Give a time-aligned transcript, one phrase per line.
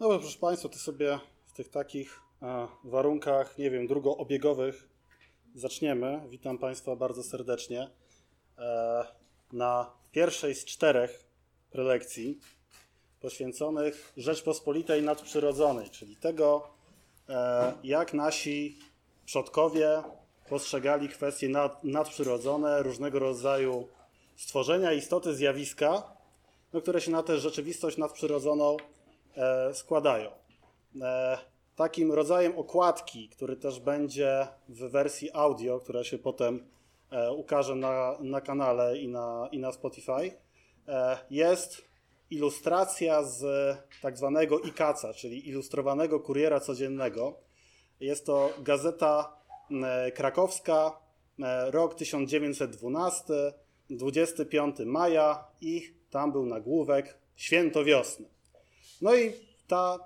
[0.00, 4.88] No proszę Państwa, to sobie w tych takich a, warunkach, nie wiem, drugoobiegowych
[5.54, 6.20] zaczniemy.
[6.28, 7.90] Witam Państwa bardzo serdecznie
[8.58, 9.04] e,
[9.52, 11.24] na pierwszej z czterech
[11.70, 12.40] prelekcji
[13.20, 16.68] poświęconych Rzeczpospolitej nadprzyrodzonej, czyli tego,
[17.28, 18.78] e, jak nasi
[19.26, 20.02] przodkowie
[20.48, 23.88] postrzegali kwestie nad, nadprzyrodzone, różnego rodzaju
[24.36, 26.02] stworzenia, istoty, zjawiska,
[26.72, 28.97] no, które się na tę rzeczywistość nadprzyrodzoną e,
[29.72, 30.30] składają.
[31.02, 31.38] E,
[31.76, 36.66] takim rodzajem okładki, który też będzie w wersji audio, która się potem
[37.10, 40.32] e, ukaże na, na kanale i na, i na Spotify,
[40.88, 41.88] e, jest
[42.30, 43.44] ilustracja z
[44.02, 47.34] tak zwanego IKACA, czyli Ilustrowanego Kuriera Codziennego.
[48.00, 49.36] Jest to gazeta
[49.84, 51.00] e, krakowska,
[51.42, 53.34] e, rok 1912,
[53.90, 58.37] 25 maja i tam był nagłówek Święto Wiosny.
[59.00, 59.32] No i
[59.68, 59.98] ta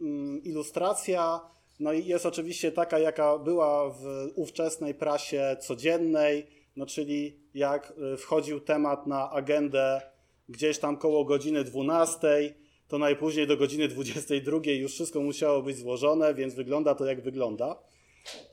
[0.00, 1.40] mm, ilustracja
[1.80, 6.46] no i jest oczywiście taka, jaka była w ówczesnej prasie codziennej,
[6.76, 10.00] no czyli jak y, wchodził temat na agendę
[10.48, 12.54] gdzieś tam koło godziny 12,
[12.88, 17.76] to najpóźniej do godziny 22 już wszystko musiało być złożone, więc wygląda to jak wygląda.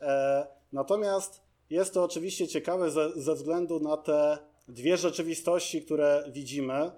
[0.01, 4.37] E, natomiast jest to oczywiście ciekawe ze, ze względu na te
[4.67, 6.91] dwie rzeczywistości, które widzimy.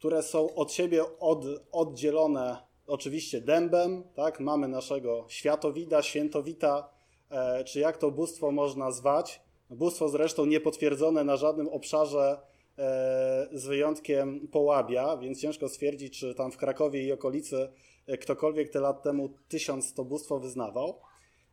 [0.00, 2.56] Które są od siebie od, oddzielone
[2.86, 4.40] oczywiście dębem, tak?
[4.40, 6.88] Mamy naszego światowida, świętowita,
[7.30, 9.40] e, czy jak to bóstwo można zwać.
[9.70, 12.38] Bóstwo zresztą niepotwierdzone na żadnym obszarze
[12.78, 17.68] e, z wyjątkiem Połabia, więc ciężko stwierdzić, czy tam w Krakowie i okolicy
[18.06, 21.00] e, ktokolwiek te lat temu tysiąc to bóstwo wyznawał.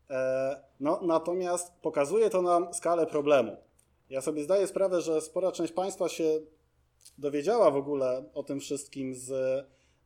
[0.10, 3.58] E, no, natomiast pokazuje to nam skalę problemu.
[4.10, 6.40] Ja sobie zdaję sprawę, że spora część Państwa się
[7.18, 9.32] dowiedziała w ogóle o tym wszystkim z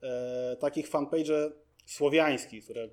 [0.04, 1.52] e, takich fanpage
[1.86, 2.90] słowiańskich, które e,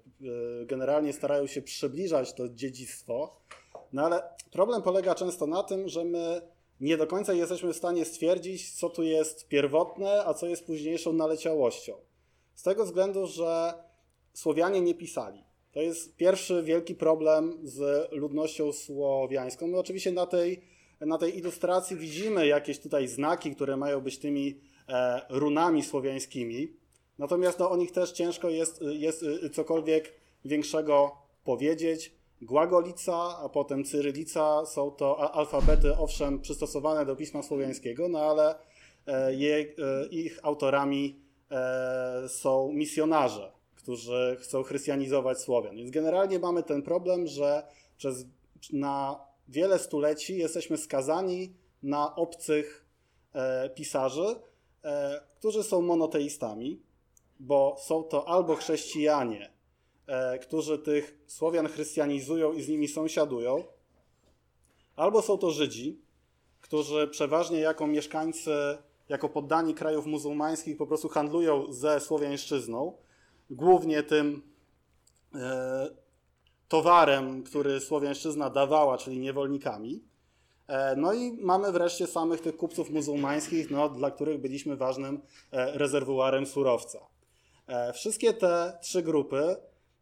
[0.66, 3.40] generalnie starają się przybliżać to dziedzictwo.
[3.92, 6.42] No ale problem polega często na tym, że my
[6.80, 11.12] nie do końca jesteśmy w stanie stwierdzić, co tu jest pierwotne, a co jest późniejszą
[11.12, 11.94] naleciałością.
[12.54, 13.74] Z tego względu, że
[14.38, 15.44] Słowianie nie pisali.
[15.72, 19.66] To jest pierwszy wielki problem z ludnością słowiańską.
[19.66, 20.62] My oczywiście na tej
[21.00, 26.72] na tej ilustracji widzimy jakieś tutaj znaki, które mają być tymi e, runami słowiańskimi.
[27.18, 30.14] Natomiast no, o nich też ciężko jest, jest y, cokolwiek
[30.44, 32.18] większego powiedzieć.
[32.42, 38.54] Głagolica, a potem cyrylica są to alfabety, owszem, przystosowane do pisma słowiańskiego, no ale
[39.06, 39.64] e, je, e,
[40.10, 41.28] ich autorami
[42.28, 45.76] są misjonarze, którzy chcą chrystianizować Słowian.
[45.76, 47.62] Więc generalnie mamy ten problem, że
[47.96, 48.26] przez,
[48.72, 52.84] na wiele stuleci jesteśmy skazani na obcych
[53.32, 54.36] e, pisarzy,
[54.84, 56.82] e, którzy są monoteistami,
[57.40, 59.52] bo są to albo chrześcijanie,
[60.06, 63.64] e, którzy tych Słowian chrystianizują i z nimi sąsiadują,
[64.96, 66.00] albo są to Żydzi,
[66.60, 68.50] którzy przeważnie jako mieszkańcy,
[69.08, 72.92] jako poddani krajów muzułmańskich po prostu handlują ze słowiańszczyzną,
[73.50, 74.42] głównie tym
[75.34, 75.88] e,
[76.68, 80.02] towarem, który Słowiańszczyzna dawała, czyli niewolnikami.
[80.68, 85.20] E, no i mamy wreszcie samych tych kupców muzułmańskich, no, dla których byliśmy ważnym
[85.52, 86.98] e, rezerwuarem surowca.
[87.66, 89.56] E, wszystkie te trzy grupy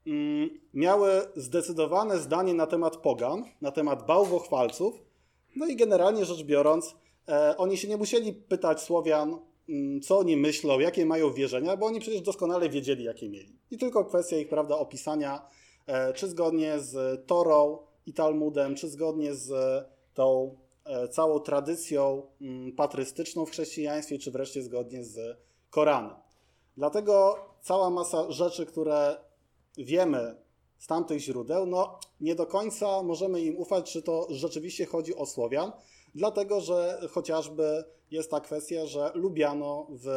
[0.06, 4.94] mm, miały zdecydowane zdanie na temat pogan, na temat bałwochwalców,
[5.56, 6.96] no i generalnie rzecz biorąc,
[7.56, 9.38] oni się nie musieli pytać Słowian,
[9.68, 13.58] mm, co oni myślą, jakie mają wierzenia, bo oni przecież doskonale wiedzieli, jakie mieli.
[13.70, 15.42] I tylko kwestia ich, prawda, opisania
[16.14, 19.52] czy zgodnie z Torą i Talmudem, czy zgodnie z
[20.14, 25.38] tą e, całą tradycją mm, patrystyczną w chrześcijaństwie, czy wreszcie zgodnie z
[25.70, 26.14] Koranem.
[26.76, 29.16] Dlatego cała masa rzeczy, które
[29.78, 30.36] wiemy
[30.78, 35.26] z tamtych źródeł, no nie do końca możemy im ufać, czy to rzeczywiście chodzi o
[35.26, 35.72] Słowian,
[36.14, 40.08] dlatego że chociażby jest ta kwestia, że lubiano w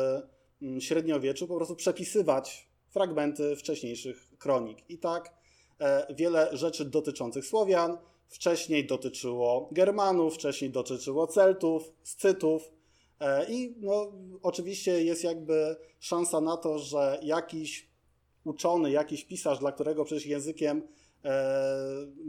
[0.62, 4.90] mm, średniowieczu po prostu przepisywać fragmenty wcześniejszych kronik.
[4.90, 5.39] I tak E,
[6.16, 7.98] wiele rzeczy dotyczących Słowian.
[8.28, 12.72] Wcześniej dotyczyło Germanów, wcześniej dotyczyło Celtów, Scytów.
[13.20, 14.12] E, I no,
[14.44, 17.90] oczywiście jest jakby szansa na to, że jakiś
[18.44, 20.82] uczony, jakiś pisarz, dla którego przecież językiem
[21.26, 21.56] e,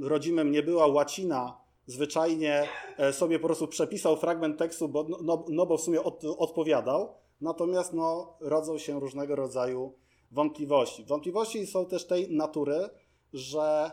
[0.01, 2.69] rodzimym nie była łacina, zwyczajnie
[3.13, 7.15] sobie po prostu przepisał fragment tekstu, bo, no, no, no bo w sumie od, odpowiadał.
[7.41, 9.95] Natomiast no, rodzą się różnego rodzaju
[10.31, 11.05] wątpliwości.
[11.05, 12.89] Wątpliwości są też tej natury,
[13.33, 13.91] że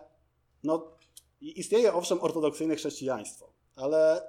[0.64, 0.92] no,
[1.42, 4.22] istnieje owszem ortodoksyjne chrześcijaństwo, ale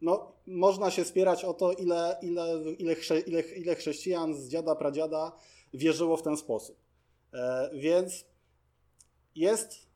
[0.00, 4.74] no, można się spierać o to, ile, ile, ile, chrze, ile, ile chrześcijan z dziada,
[4.74, 5.32] pradziada
[5.74, 6.76] wierzyło w ten sposób.
[7.34, 8.24] E, więc
[9.34, 9.88] jest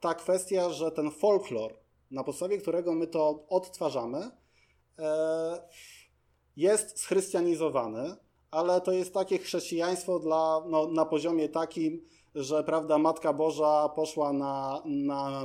[0.00, 1.74] ta kwestia, że ten folklor,
[2.10, 4.30] na podstawie którego my to odtwarzamy,
[4.98, 5.68] e,
[6.56, 8.16] jest schrystianizowany,
[8.50, 14.32] ale to jest takie chrześcijaństwo dla, no, na poziomie takim, że prawda, Matka Boża poszła
[14.32, 15.44] na, na,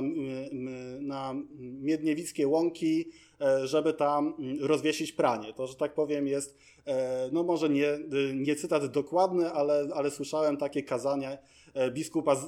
[1.00, 3.10] na Miedniewickie Łąki,
[3.40, 5.52] e, żeby tam rozwiesić pranie.
[5.52, 7.98] To, że tak powiem, jest, e, no może nie,
[8.34, 11.38] nie cytat dokładny, ale, ale słyszałem takie kazanie
[11.74, 12.46] e, biskupa z,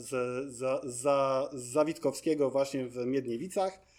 [0.00, 0.08] z,
[0.54, 1.04] z, z,
[1.52, 3.90] Zawitkowskiego właśnie w Miedniewicach.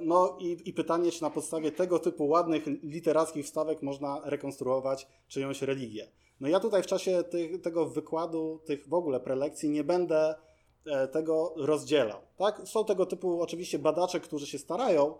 [0.00, 5.62] No i, i pytanie, czy na podstawie tego typu ładnych literackich wstawek można rekonstruować czyjąś
[5.62, 6.08] religię.
[6.40, 10.34] No ja tutaj w czasie tych, tego wykładu, tych w ogóle prelekcji nie będę
[10.86, 12.20] e, tego rozdzielał.
[12.36, 12.62] Tak?
[12.64, 15.14] Są tego typu oczywiście badacze, którzy się starają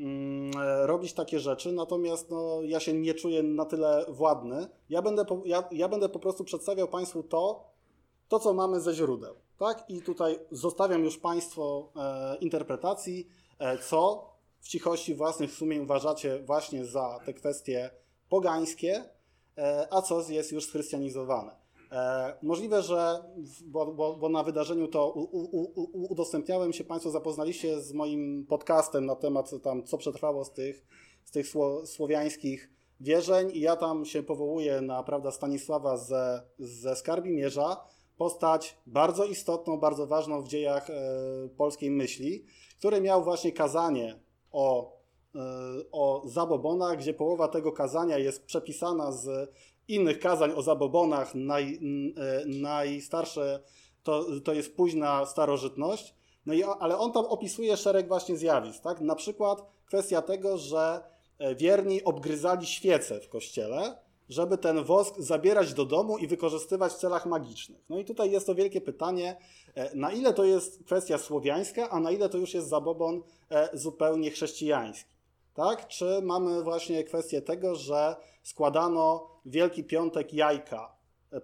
[0.00, 4.68] mm, e, robić takie rzeczy, natomiast no, ja się nie czuję na tyle władny.
[4.90, 7.64] Ja będę, po, ja, ja będę po prostu przedstawiał Państwu to,
[8.28, 9.34] to, co mamy ze źródeł.
[9.58, 9.84] Tak?
[9.88, 13.28] I tutaj zostawiam już Państwo e, interpretacji,
[13.58, 14.28] e, co
[14.60, 17.90] w cichości własnych sumień uważacie właśnie za te kwestie
[18.28, 19.04] pogańskie,
[19.90, 21.68] a co jest już schrystianizowane.
[21.92, 23.24] E, możliwe, że
[23.66, 28.46] bo, bo, bo, na wydarzeniu to u, u, u, udostępniałem się, Państwo zapoznaliście z moim
[28.48, 30.86] podcastem na temat tam, co przetrwało z tych,
[31.24, 32.70] z tych sło, słowiańskich
[33.00, 37.76] wierzeń i ja tam się powołuję na prawda, Stanisława ze, ze Skarbimierza,
[38.16, 40.94] postać bardzo istotną, bardzo ważną w dziejach e,
[41.56, 42.44] polskiej myśli,
[42.78, 44.20] który miał właśnie kazanie
[44.52, 44.97] o E,
[45.92, 49.50] o zabobonach, gdzie połowa tego kazania jest przepisana z
[49.88, 51.34] innych kazań o zabobonach.
[51.34, 51.80] Naj,
[52.16, 53.62] e, najstarsze
[54.02, 56.14] to, to jest późna starożytność.
[56.46, 58.82] No i, ale on tam opisuje szereg właśnie zjawisk.
[58.82, 59.00] Tak?
[59.00, 61.00] Na przykład kwestia tego, że
[61.38, 63.96] e, wierni obgryzali świece w kościele,
[64.28, 67.84] żeby ten wosk zabierać do domu i wykorzystywać w celach magicznych.
[67.88, 69.36] No i tutaj jest to wielkie pytanie,
[69.94, 73.22] na ile to jest kwestia słowiańska, a na ile to już jest zabobon
[73.72, 75.17] zupełnie chrześcijański
[75.58, 75.88] tak?
[75.88, 80.92] Czy mamy właśnie kwestię tego, że składano Wielki Piątek jajka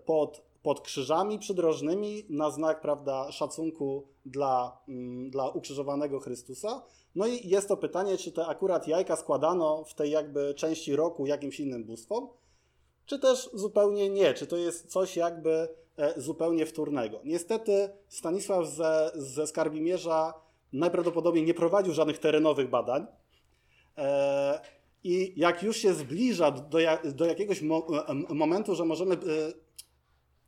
[0.05, 6.82] pod, pod krzyżami przydrożnymi na znak prawda, szacunku dla, mm, dla ukrzyżowanego Chrystusa.
[7.14, 11.26] No i jest to pytanie, czy te akurat jajka składano w tej jakby części roku
[11.26, 12.28] jakimś innym bóstwom,
[13.06, 17.20] czy też zupełnie nie, czy to jest coś jakby e, zupełnie wtórnego.
[17.25, 20.34] Niestety Stanisław ze, ze Skarbimierza
[20.72, 23.06] najprawdopodobniej nie prowadził żadnych terenowych badań,
[25.05, 26.79] I jak już się zbliża do,
[27.14, 29.19] do jakiegoś mo e, momentu, że możemy e,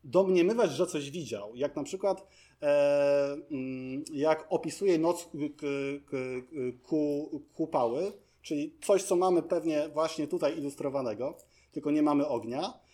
[0.05, 2.27] domniemywać, że coś widział, jak na przykład
[3.51, 5.29] mm, jak opisuje noc
[7.55, 8.13] kupały,
[8.43, 11.39] czyli coś, co mamy pewnie właśnie tutaj ilustrowanego,
[11.73, 12.86] tylko nie mamy ognia, E,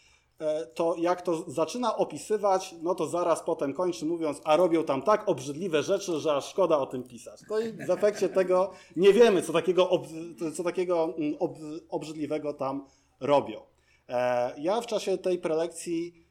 [0.75, 5.29] to jak to zaczyna opisywać, no to zaraz potem kończy mówiąc, a robią tam tak
[5.29, 7.41] obrzydliwe rzeczy, że aż szkoda o tym pisać.
[7.51, 10.07] No i w efekcie tego nie wiemy, co takiego, ob,
[10.55, 11.59] co takiego mm, ob,
[11.89, 12.87] obrzydliwego tam
[13.21, 13.61] robią.
[14.09, 16.27] E, ja w czasie tej prelekcji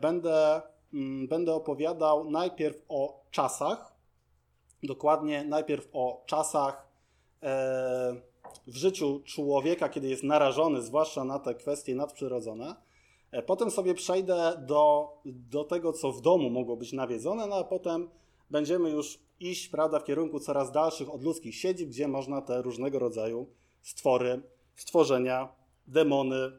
[0.00, 0.62] będę,
[1.28, 3.94] będę opowiadał najpierw o czasach,
[4.82, 6.88] dokładnie najpierw o czasach
[7.42, 8.14] e,
[8.66, 12.89] w życiu człowieka, kiedy jest narażony, zwłaszcza na te kwestie nadprzyrodzone, E,
[13.46, 18.10] potem sobie przejdę do, do tego, co w domu mogło być nawiedzone, no a potem
[18.50, 22.98] będziemy już iść prawda, w kierunku coraz dalszych od ludzkich siedzib, gdzie można te różnego
[22.98, 23.46] rodzaju
[23.82, 24.42] stwory,
[24.76, 25.48] stworzenia,
[25.86, 26.52] demony,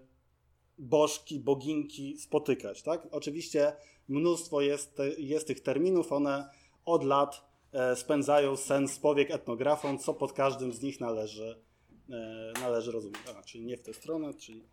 [0.77, 2.83] bożki, boginki spotykać.
[2.83, 3.07] Tak?
[3.11, 3.73] Oczywiście
[4.07, 6.49] mnóstwo jest, jest tych terminów, one
[6.85, 11.61] od lat e, spędzają sens powiek etnografom, co pod każdym z nich należy,
[12.09, 13.19] e, należy rozumieć.
[13.39, 14.63] A, czyli nie w tę stronę, czyli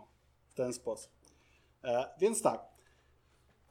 [0.49, 1.18] w ten sposób.
[1.85, 2.65] E, więc tak.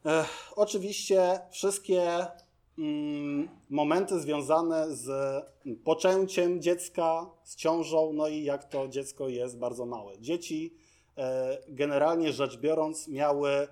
[0.05, 2.27] E, oczywiście wszystkie
[2.77, 5.09] mm, momenty związane z
[5.83, 10.19] poczęciem dziecka, z ciążą, no i jak to dziecko jest bardzo małe.
[10.19, 10.73] Dzieci
[11.17, 13.67] e, generalnie rzecz biorąc miały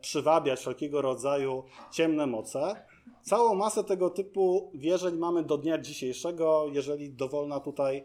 [0.00, 2.86] przywabiać wszelkiego rodzaju ciemne moce.
[3.22, 8.04] Całą masę tego typu wierzeń mamy do dnia dzisiejszego, jeżeli dowolna tutaj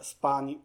[0.00, 0.58] z pań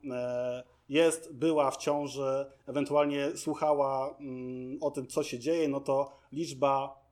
[0.89, 7.05] jest, była w ciąży, ewentualnie słuchała mm, o tym, co się dzieje, no to liczba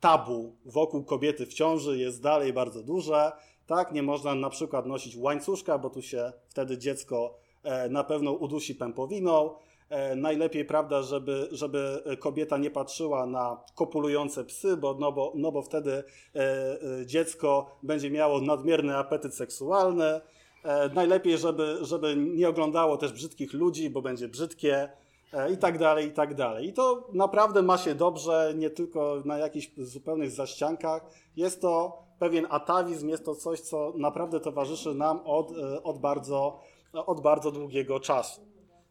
[0.00, 3.32] tabu wokół kobiety w ciąży jest dalej bardzo duża.
[3.66, 8.32] Tak, nie można na przykład nosić łańcuszka, bo tu się wtedy dziecko e, na pewno
[8.32, 9.54] udusi pępowiną.
[9.88, 15.52] E, najlepiej, prawda, żeby, żeby kobieta nie patrzyła na kopulujące psy, bo, no, bo, no
[15.52, 15.92] bo wtedy
[16.34, 20.20] e, dziecko będzie miało nadmierny apetyt seksualny.
[20.62, 24.88] E, najlepiej, żeby, żeby nie oglądało też brzydkich ludzi, bo będzie brzydkie
[25.32, 26.68] e, i tak dalej, i tak dalej.
[26.68, 31.06] I to naprawdę ma się dobrze, nie tylko na jakichś zupełnych zaściankach.
[31.36, 36.60] Jest to pewien atawizm, jest to coś, co naprawdę towarzyszy nam od, e, od, bardzo,
[36.92, 38.40] od bardzo długiego czasu.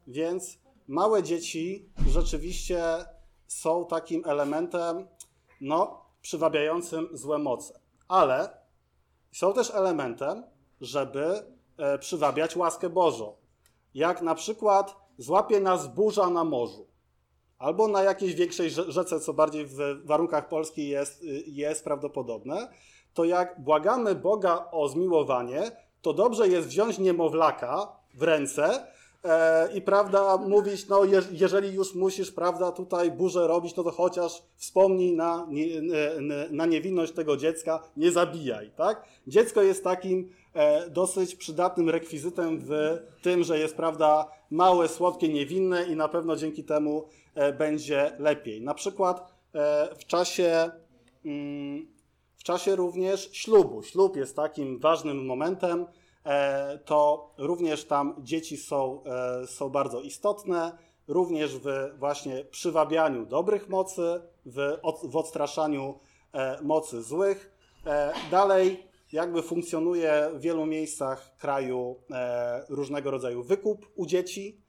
[0.07, 2.83] Więc małe dzieci rzeczywiście
[3.47, 5.07] są takim elementem,
[5.61, 7.79] no, przywabiającym złe moce.
[8.07, 8.49] Ale
[9.31, 10.43] są też elementem,
[10.81, 11.43] żeby
[11.81, 13.35] e, przywabiać łaskę Bożą.
[13.93, 16.88] Jak na przykład złapie nas burza na morzu,
[17.61, 22.67] albo na jakiejś większej rzece, co bardziej w warunkach Polski jest, y, jest prawdopodobne,
[23.13, 25.71] to jak błagamy Boga o zmiłowanie,
[26.01, 28.88] to dobrze jest wziąć niemowlaka w ręce
[29.23, 33.91] e, i prawda mówić, no je, jeżeli już musisz prawda tutaj burzę robić, no to
[33.91, 35.47] chociaż wspomnij na,
[36.51, 39.03] na niewinność tego dziecka, nie zabijaj, tak?
[39.27, 40.29] Dziecko jest takim
[40.89, 46.63] dosyć przydatnym rekwizytem w tym, że jest prawda małe, słodkie, niewinne i na pewno dzięki
[46.63, 47.05] temu
[47.36, 48.62] e, będzie lepiej.
[48.62, 50.72] Na przykład e, w czasie
[51.25, 51.88] mm,
[52.41, 53.84] w czasie również ślubu.
[53.84, 55.86] Ślub jest takim ważnym momentem,
[56.25, 60.77] e, to również tam dzieci są, e, są bardzo istotne,
[61.08, 66.00] również w właśnie przywabianiu dobrych mocy, w, w odstraszaniu
[66.34, 67.51] e, mocy złych.
[68.31, 71.96] Dalej jakby funkcjonuje w wielu miejscach kraju
[72.70, 74.62] różnego rodzaju wykup u dzieci.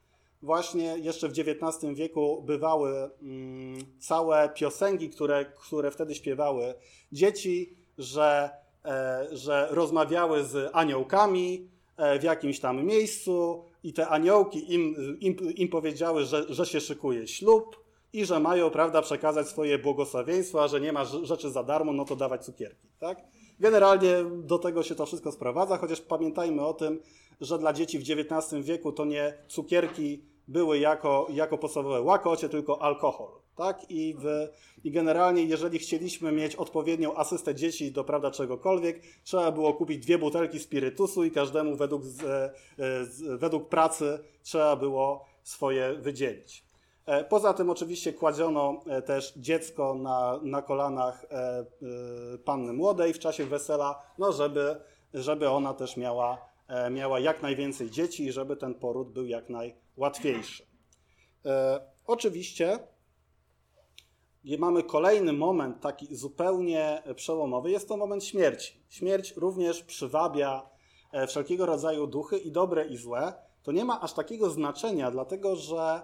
[0.42, 6.74] Właśnie jeszcze w XIX wieku bywały mm, całe piosenki, które, które wtedy śpiewały
[7.12, 8.50] dzieci, że,
[8.84, 15.36] e, że rozmawiały z aniołkami e, w jakimś tam miejscu i te aniołki im, im,
[15.56, 17.82] im powiedziały, że, że się szykuje ślub
[18.12, 22.16] i że mają, prawda, przekazać swoje błogosławieństwa, że nie ma rzeczy za darmo, no to
[22.16, 23.18] dawać cukierki, tak?
[23.62, 27.00] Generalnie do tego się to wszystko sprowadza, chociaż pamiętajmy o tym,
[27.40, 32.82] że dla dzieci w XIX wieku to nie cukierki były jako, jako podstawowe łakocie, tylko
[32.82, 33.90] alkohol tak?
[33.90, 34.48] I, w,
[34.84, 40.18] I generalnie, jeżeli chcieliśmy mieć odpowiednią asystę dzieci do prawda czegokolwiek, trzeba było kupić dwie
[40.18, 42.54] butelki spirytusu i każdemu według, z, e,
[43.04, 46.64] z, według pracy trzeba było swoje wydzielić.
[47.06, 51.26] E, poza tym oczywiście kładziono e, też dziecko na, na kolanach
[52.44, 54.76] panny młodej w czasie wesela, no żeby,
[55.14, 56.38] żeby ona też miała,
[56.90, 60.66] miała jak najwięcej dzieci i żeby ten poród był jak najłatwiejszy.
[62.06, 62.78] Oczywiście
[64.58, 68.82] mamy kolejny moment taki zupełnie przełomowy, jest to moment śmierci.
[68.88, 70.70] Śmierć również przywabia
[71.12, 73.32] e, wszelkiego rodzaju duchy i dobre i złe.
[73.62, 76.02] To nie ma aż takiego znaczenia, dlatego że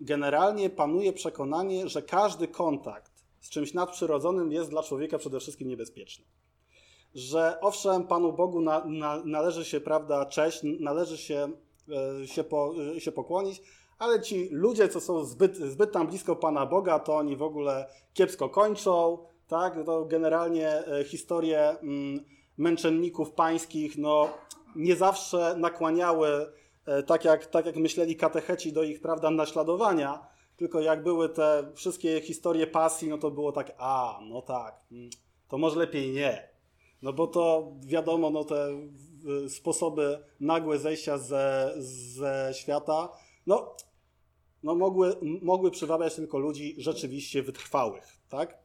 [0.00, 6.24] generalnie panuje przekonanie, że każdy kontakt z czymś nadprzyrodzonym jest dla człowieka przede wszystkim niebezpieczny.
[7.14, 11.52] Że owszem, Panu Bogu na, na, należy się, prawda, cześć, należy się,
[12.22, 13.62] e, się, po, się pokłonić,
[13.98, 17.88] ale ci ludzie, co są zbyt, zbyt tam blisko Pana Boga, to oni w ogóle
[18.14, 19.18] kiepsko kończą,
[19.48, 19.84] tak?
[19.86, 22.24] To generalnie e, historie mm,
[22.58, 24.28] męczenników pańskich, no
[24.76, 26.46] nie zawsze nakłaniały, e,
[27.06, 32.20] tak jak, tak jak myśleli katecheci, do ich, prawda, naśladowania, tylko jak były te wszystkie
[32.20, 35.10] historie pasji, no to było tak, a, no tak, mm,
[35.48, 36.48] to może lepiej nie.
[37.02, 38.68] No bo to wiadomo, no te
[39.48, 43.08] sposoby nagłe zejścia ze, ze świata,
[43.46, 43.76] no
[44.62, 48.04] no mogły, mogły przywabiać tylko ludzi rzeczywiście wytrwałych.
[48.28, 48.58] Tak?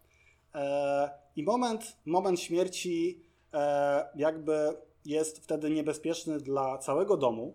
[0.55, 7.53] E, I moment, moment śmierci e, jakby jest wtedy niebezpieczny dla całego domu,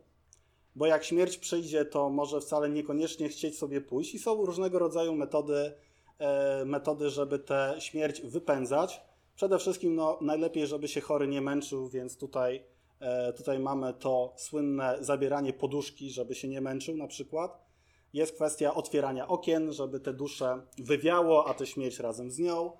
[0.75, 5.15] bo jak śmierć przyjdzie, to może wcale niekoniecznie chcieć sobie pójść i są różnego rodzaju
[5.15, 5.73] metody,
[6.19, 9.01] e, metody żeby tę śmierć wypędzać.
[9.37, 12.65] Przede wszystkim no, najlepiej, żeby się chory nie męczył, więc tutaj,
[13.01, 17.73] e, tutaj mamy to słynne zabieranie poduszki, żeby się nie męczył na przykład.
[18.13, 22.73] Jest kwestia otwierania okien, żeby te dusze wywiało, a tę śmierć razem z nią.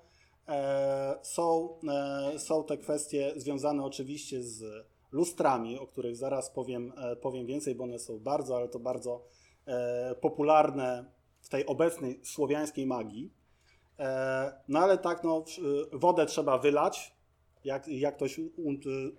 [0.47, 1.79] E, są,
[2.37, 7.83] są te kwestie związane oczywiście z lustrami, o których zaraz powiem, e, powiem więcej, bo
[7.83, 9.23] one są bardzo, ale to bardzo
[10.21, 11.05] popularne
[11.41, 13.33] w tej obecnej słowiańskiej magii.
[14.67, 15.45] No ale tak, no,
[15.93, 17.15] wodę trzeba wylać.
[17.63, 18.51] Jak, jak ktoś u,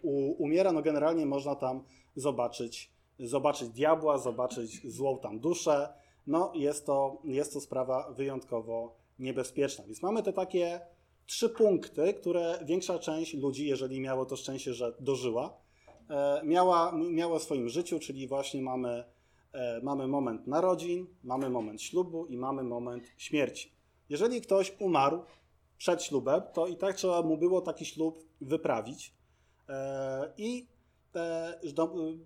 [0.02, 1.84] u, umiera, no generalnie można tam
[2.16, 5.88] zobaczyć, zobaczyć diabła, zobaczyć złą tam duszę
[6.26, 9.84] no jest to, jest to sprawa wyjątkowo niebezpieczna.
[9.84, 10.80] Więc mamy te takie
[11.26, 15.63] trzy punkty, które większa część ludzi, jeżeli miało to szczęście, że dożyła, e,
[16.44, 19.04] miała, miała w swoim życiu, czyli właśnie mamy,
[19.52, 23.73] e, mamy moment narodzin, mamy moment ślubu i mamy moment śmierci.
[24.08, 25.25] Jeżeli ktoś umarł
[25.78, 29.14] przed ślubem, to i tak trzeba mu było taki ślub wyprawić.
[29.68, 30.75] E, I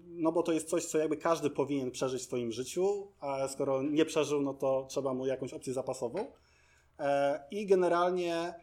[0.06, 3.82] no bo to jest coś, co jakby każdy powinien przeżyć w swoim życiu, a skoro
[3.82, 6.26] nie przeżył, no to trzeba mu jakąś opcję zapasową.
[7.50, 8.54] I generalnie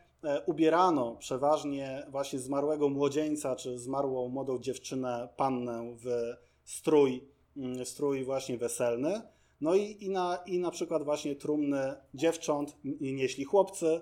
[0.45, 8.57] ubierano przeważnie właśnie zmarłego młodzieńca czy zmarłą młodą dziewczynę, pannę w strój, mm, strój właśnie
[8.57, 9.21] weselny.
[9.61, 14.01] No i, i, na, i na przykład właśnie trumny dziewcząt nieśli chłopcy,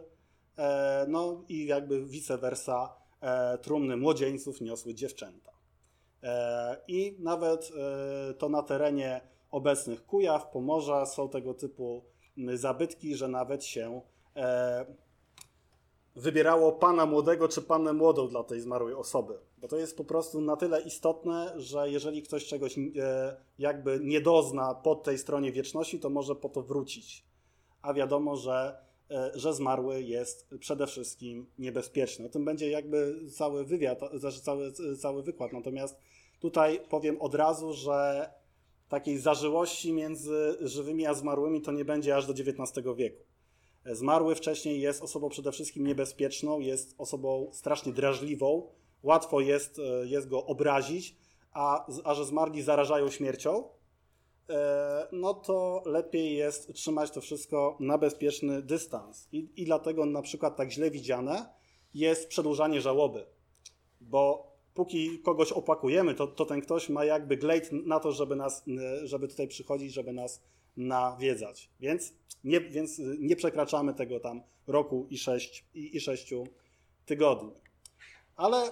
[0.57, 5.51] e, no i jakby vice versa e, trumny młodzieńców niosły dziewczęta.
[6.23, 7.71] E, I nawet
[8.37, 12.03] to na terenie obecnych Kujaw, Pomorza są tego typu
[12.53, 14.01] zabytki, że nawet się
[16.15, 19.37] wybierało pana młodego czy pannę młodą dla tej zmarłej osoby.
[19.57, 22.81] Bo to jest po prostu na tyle istotne, że jeżeli ktoś czegoś e,
[23.59, 27.23] jakby nie dozna po tej stronie wieczności, to może po to wrócić.
[27.81, 28.77] A wiadomo, że,
[29.11, 32.25] e, że zmarły jest przede wszystkim niebezpieczny.
[32.25, 35.53] O tym będzie jakby cały wywiad, znaczy cały, cały wykład.
[35.53, 35.97] Natomiast
[36.39, 38.29] tutaj powiem od razu, że
[38.89, 43.23] takiej zażyłości między żywymi a zmarłymi to nie będzie aż do XIX wieku.
[43.85, 48.67] Zmarły wcześniej jest osobą przede wszystkim niebezpieczną, jest osobą strasznie drażliwą,
[49.03, 51.15] łatwo jest, e, jest go obrazić,
[51.51, 53.69] a, a że zmarli zarażają śmiercią,
[54.49, 59.27] e, no to lepiej jest trzymać to wszystko na bezpieczny dystans.
[59.31, 61.53] I, I dlatego na przykład tak źle widziane
[61.93, 63.25] jest przedłużanie żałoby,
[64.01, 68.63] bo póki kogoś opłakujemy, to, to ten ktoś ma jakby glejt na to, żeby, nas,
[69.03, 70.43] żeby tutaj przychodzić, żeby nas
[70.77, 71.69] nawiedzać.
[71.79, 72.13] Więc
[72.43, 76.47] nie, więc nie przekraczamy tego tam roku i, sześć, i, i sześciu
[77.05, 77.51] tygodni.
[78.35, 78.71] Ale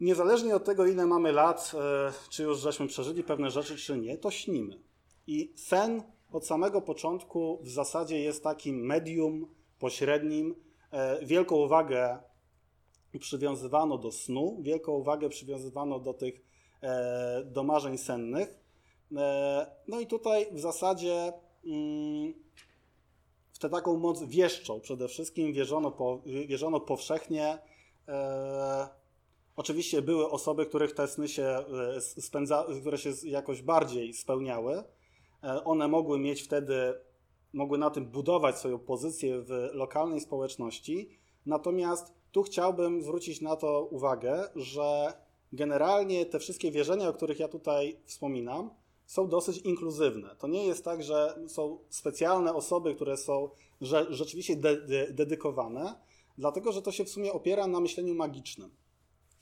[0.00, 4.18] niezależnie od tego, ile mamy lat, e, czy już żeśmy przeżyli pewne rzeczy, czy nie,
[4.18, 4.80] to śnimy.
[5.26, 9.46] I sen od samego początku w zasadzie jest takim medium
[9.78, 10.54] pośrednim.
[10.90, 12.18] E, wielką uwagę
[13.18, 16.42] przywiązywano do snu, wielką uwagę przywiązywano do tych
[16.82, 18.65] e, do marzeń sennych.
[19.88, 21.32] No i tutaj w zasadzie
[21.66, 22.34] mm,
[23.56, 27.58] w tę taką moc wieszczą przede wszystkim, wierzono, po, wierzono powszechnie.
[28.08, 28.88] E,
[29.56, 34.82] oczywiście były osoby, których te sny się e, spędza, które się jakoś bardziej spełniały.
[35.44, 36.94] E, one mogły mieć wtedy,
[37.52, 41.08] mogły na tym budować swoją pozycję w lokalnej społeczności.
[41.46, 45.12] Natomiast tu chciałbym zwrócić na to uwagę, że
[45.52, 48.70] generalnie te wszystkie wierzenia, o których ja tutaj wspominam,
[49.06, 50.36] są dosyć inkluzywne.
[50.38, 53.50] To nie jest tak, że są specjalne osoby, które są
[54.10, 55.94] rzeczywiście de de dedykowane,
[56.38, 58.70] dlatego że to się w sumie opiera na myśleniu magicznym.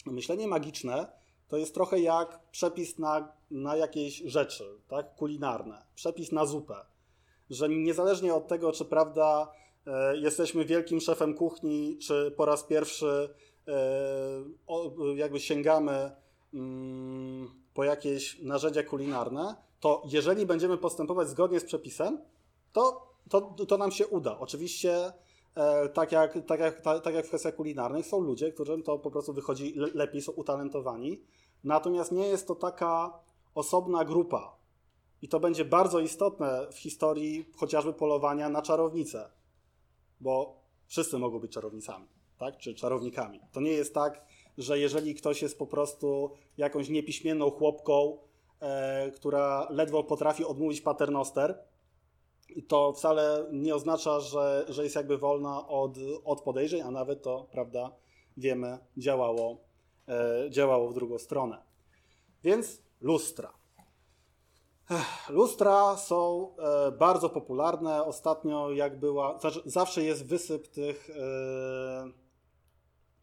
[0.06, 1.12] Myślenie magiczne
[1.48, 6.76] to jest trochę jak przepis na, na jakieś rzeczy, tak, kulinarne, przepis na zupę.
[7.50, 9.52] Że niezależnie od tego, czy prawda
[9.86, 13.34] e, jesteśmy wielkim szefem kuchni, czy po raz pierwszy
[13.68, 13.74] e,
[14.66, 16.10] o, jakby sięgamy
[16.54, 22.20] mm, po jakieś narzędzia kulinarne, to jeżeli będziemy postępować zgodnie z przepisem,
[22.72, 24.38] to, to, to nam się uda.
[24.38, 25.12] Oczywiście,
[25.54, 29.10] e, tak, jak, tak, jak, tak jak w kwestiach kulinarnych, są ludzie, którym to po
[29.10, 31.20] prostu wychodzi lepiej, są utalentowani.
[31.64, 33.18] Natomiast nie jest to taka
[33.54, 34.56] osobna grupa.
[35.22, 39.30] I to będzie bardzo istotne w historii chociażby polowania na czarownice,
[40.20, 42.06] bo wszyscy mogą być czarownicami,
[42.38, 42.56] tak?
[42.56, 43.40] czy czarownikami.
[43.52, 44.24] To nie jest tak,
[44.58, 48.18] że jeżeli ktoś jest po prostu jakąś niepiśmienną chłopką,
[48.60, 51.58] e, która ledwo potrafi odmówić paternoster,
[52.68, 57.46] to wcale nie oznacza, że, że jest jakby wolna od, od podejrzeń, a nawet to,
[57.52, 57.90] prawda,
[58.36, 59.56] wiemy, działało,
[60.08, 61.62] e, działało w drugą stronę.
[62.44, 63.52] Więc lustra.
[65.28, 68.04] Lustra są e, bardzo popularne.
[68.04, 72.23] Ostatnio, jak była, znaczy zawsze jest wysyp tych e,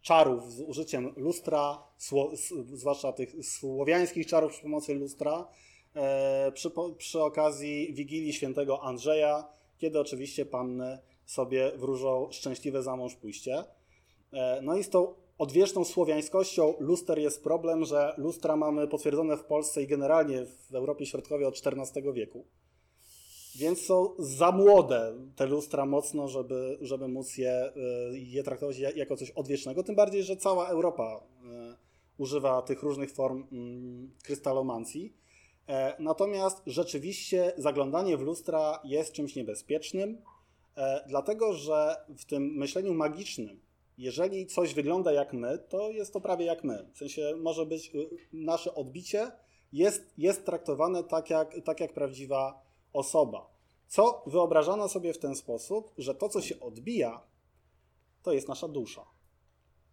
[0.01, 2.31] czarów z użyciem lustra, sło,
[2.73, 5.47] zwłaszcza tych słowiańskich czarów przy pomocy lustra,
[5.95, 13.15] e, przy, przy okazji Wigilii Świętego Andrzeja, kiedy oczywiście panny sobie wróżą szczęśliwe za mąż
[13.15, 13.63] pójście.
[14.33, 19.43] E, no i z tą odwieczną słowiańskością luster jest problem, że lustra mamy potwierdzone w
[19.43, 22.45] Polsce i generalnie w Europie Środkowej od XIV wieku.
[23.55, 27.71] Więc są za młode te lustra mocno, żeby, żeby móc je,
[28.13, 29.83] y, je traktować jako coś odwiecznego.
[29.83, 31.23] Tym bardziej, że cała Europa
[31.71, 31.75] y,
[32.17, 35.13] używa tych różnych form mm, krystalomancji.
[35.67, 40.21] E, natomiast rzeczywiście zaglądanie w lustra jest czymś niebezpiecznym,
[40.77, 43.59] e, dlatego że w tym myśleniu magicznym,
[43.97, 46.89] jeżeli coś wygląda jak my, to jest to prawie jak my.
[46.93, 47.91] W sensie może być
[48.33, 49.31] nasze odbicie
[49.73, 52.61] jest, jest traktowane tak jak, tak jak prawdziwa
[52.93, 53.51] osoba.
[53.87, 57.21] Co wyobrażano sobie w ten sposób, że to, co się odbija,
[58.23, 59.05] to jest nasza dusza.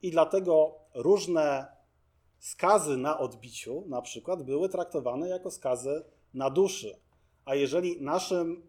[0.03, 1.67] I dlatego różne
[2.39, 7.01] skazy na odbiciu na przykład były traktowane jako skazy na duszy.
[7.45, 8.69] A jeżeli naszym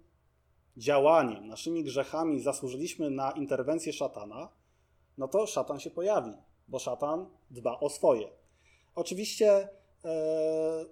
[0.77, 4.49] działaniem, naszymi grzechami zasłużyliśmy na interwencję szatana,
[5.17, 6.33] no to szatan się pojawi,
[6.67, 8.29] bo szatan dba o swoje.
[8.95, 9.69] Oczywiście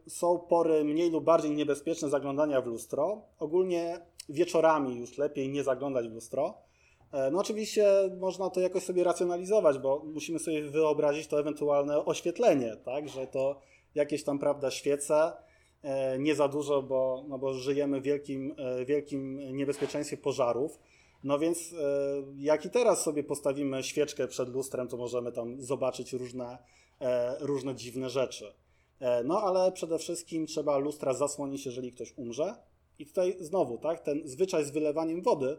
[0.08, 3.22] są pory mniej lub bardziej niebezpieczne zaglądania w lustro.
[3.39, 6.54] Ogólnie wieczorami już lepiej nie zaglądać w lustro.
[7.12, 7.88] E, no oczywiście
[8.20, 13.62] można to jakoś sobie racjonalizować, bo musimy sobie wyobrazić to ewentualne oświetlenie, tak, że to
[13.96, 15.32] jakieś tam, prawda, świece,
[15.84, 20.80] e, nie za dużo, bo, no bo żyjemy w wielkim, e, wielkim niebezpieczeństwie pożarów.
[21.24, 21.76] No więc
[22.36, 26.58] jak i teraz sobie postawimy świeczkę przed lustrem, to możemy tam zobaczyć różne,
[27.39, 28.54] różne dziwne rzeczy.
[29.25, 32.55] No ale przede wszystkim trzeba lustra zasłonić, jeżeli ktoś umrze.
[32.99, 35.57] I tutaj znowu, tak, ten zwyczaj z wylewaniem wody,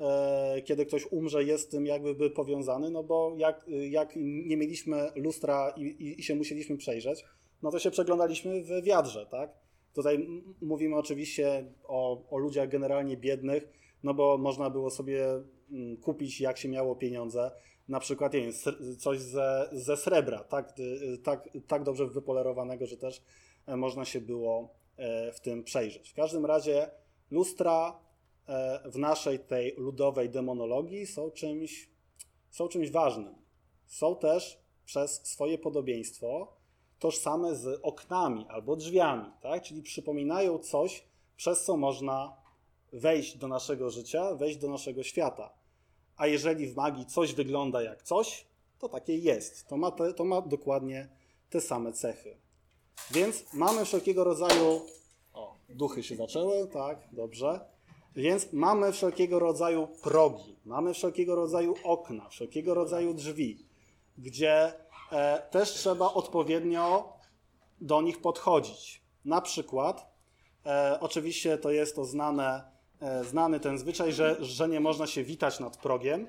[0.00, 5.70] E, kiedy ktoś umrze, jest tym jakby powiązany, no bo jak, jak nie mieliśmy lustra
[5.76, 7.24] i, i, i się musieliśmy przejrzeć,
[7.62, 9.50] no to się przeglądaliśmy w wiadrze, tak?
[9.94, 10.28] Tutaj
[10.62, 13.68] mówimy oczywiście o, o ludziach generalnie biednych,
[14.02, 15.26] no bo można było sobie
[15.72, 17.50] mm, kupić, jak się miało pieniądze,
[17.90, 18.52] na przykład nie wiem,
[18.98, 20.72] coś ze, ze srebra, tak,
[21.24, 23.22] tak, tak dobrze wypolerowanego, że też
[23.66, 26.10] e, można się było e, w tym przejrzeć.
[26.10, 26.90] W każdym razie
[27.30, 28.00] lustra
[28.50, 31.90] E, w naszej tej ludowej demonologii są czymś,
[32.50, 33.34] są czymś ważnym.
[33.86, 36.56] Są też przez swoje podobieństwo
[36.98, 39.62] tożsame z oknami albo drzwiami, tak?
[39.62, 41.04] czyli przypominają coś,
[41.36, 42.36] przez co można
[42.92, 45.50] wejść do naszego życia, wejść do naszego świata.
[46.20, 48.46] A jeżeli w magii coś wygląda jak coś,
[48.78, 49.68] to takie jest.
[49.68, 51.08] To ma, te, to ma dokładnie
[51.50, 52.36] te same cechy.
[53.10, 54.80] Więc mamy wszelkiego rodzaju.
[55.32, 57.60] O, duchy się zaczęły, tak, dobrze.
[58.16, 63.66] Więc mamy wszelkiego rodzaju progi, mamy wszelkiego rodzaju okna, wszelkiego rodzaju drzwi,
[64.18, 64.72] gdzie
[65.12, 67.12] e, też trzeba odpowiednio
[67.80, 69.02] do nich podchodzić.
[69.24, 70.12] Na przykład,
[70.66, 72.69] e, oczywiście to jest to znane,
[73.22, 76.28] znany ten zwyczaj, że, że nie można się witać nad progiem.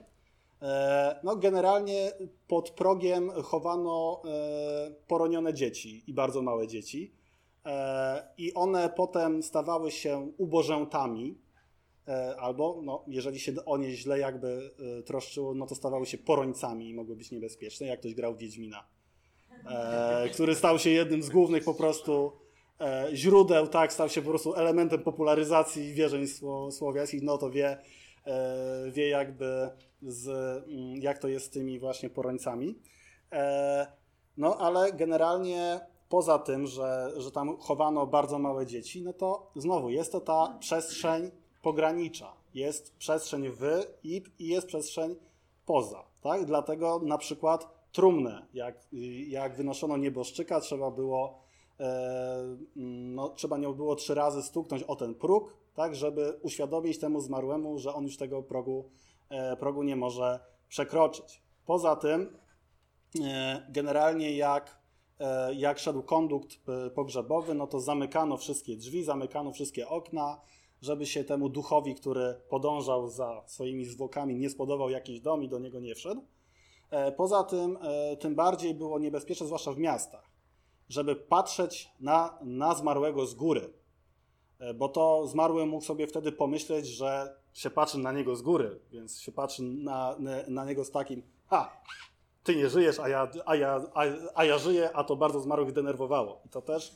[0.61, 2.11] E, no, generalnie
[2.47, 7.13] pod progiem chowano e, poronione dzieci i bardzo małe dzieci.
[7.65, 11.37] E, I one potem stawały się ubożętami,
[12.07, 16.17] E, albo no, jeżeli się o nie źle jakby e, troszczyło, no to stawały się
[16.17, 18.87] porońcami i mogły być niebezpieczne, jak ktoś grał Wiedźmina,
[19.65, 22.41] e, który stał się jednym z głównych po prostu e,
[23.13, 26.25] źródeł, tak, stał się po prostu elementem popularyzacji wierzeń
[26.71, 27.77] słowiańskich, no to wie,
[28.25, 29.69] e, wie jakby
[30.01, 30.27] z,
[30.67, 32.75] mm, jak to jest z tymi właśnie porońcami.
[33.31, 33.87] E,
[34.37, 39.89] no ale generalnie poza tym, że, że tam chowano bardzo małe dzieci, no to znowu
[39.89, 42.33] jest to ta przestrzeń pogranicza.
[42.53, 43.63] Jest przestrzeń w
[44.03, 45.15] i, i jest przestrzeń
[45.65, 46.03] poza.
[46.21, 46.45] Tak?
[46.45, 48.75] Dlatego na przykład trumnę, jak,
[49.27, 51.50] jak wynoszono nieboszczyka, trzeba było, e,
[52.75, 57.79] no, trzeba nie było trzy razy stuknąć o ten próg, tak, żeby uświadomić temu zmarłemu,
[57.79, 58.89] że on już tego progu,
[59.29, 61.41] e, progu nie może przekroczyć.
[61.65, 62.37] Poza tym,
[63.21, 64.81] e, generalnie jak,
[65.19, 70.41] e, jak szedł kondukt e, pogrzebowy, no to zamykano wszystkie drzwi, zamykano wszystkie okna,
[70.81, 75.59] żeby się temu duchowi, który podążał za swoimi zwłokami, nie spodobał jakiś dom i do
[75.59, 76.21] niego nie wszedł.
[76.91, 80.30] E, poza tym, e, tym bardziej było niebezpieczne, zwłaszcza w miastach,
[80.91, 83.73] żeby patrzeć na, na zmarłego z góry,
[84.59, 88.79] e, bo to zmarły mógł sobie wtedy pomyśleć, że się patrzy na niego z góry,
[88.91, 91.81] więc się patrzy na, na, na niego z takim, a,
[92.43, 94.03] ty nie żyjesz, a ja, a, ja, a,
[94.35, 96.41] a ja żyję, a to bardzo zmarłych denerwowało.
[96.45, 96.95] I to też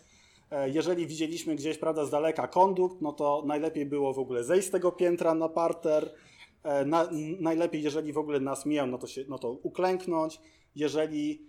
[0.51, 4.67] E, jeżeli widzieliśmy gdzieś, prawda, z daleka kondukt, no to najlepiej było w ogóle zejść
[4.67, 6.11] z tego piętra na parter.
[6.63, 10.41] E, na, najlepiej, jeżeli w ogóle nas mijał, no to, się, no to uklęknąć.
[10.75, 11.45] Jeżeli,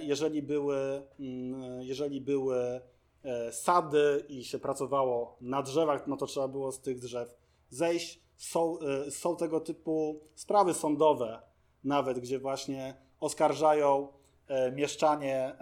[0.00, 2.80] jeżeli były, mm, jeżeli były
[3.50, 7.36] sady i się pracowało na drzewach, no to trzeba było z tych drzew
[7.70, 8.20] zejść.
[8.36, 8.78] Są,
[9.10, 11.42] są tego typu sprawy sądowe,
[11.84, 14.08] nawet gdzie właśnie oskarżają
[14.72, 15.56] mieszczanie,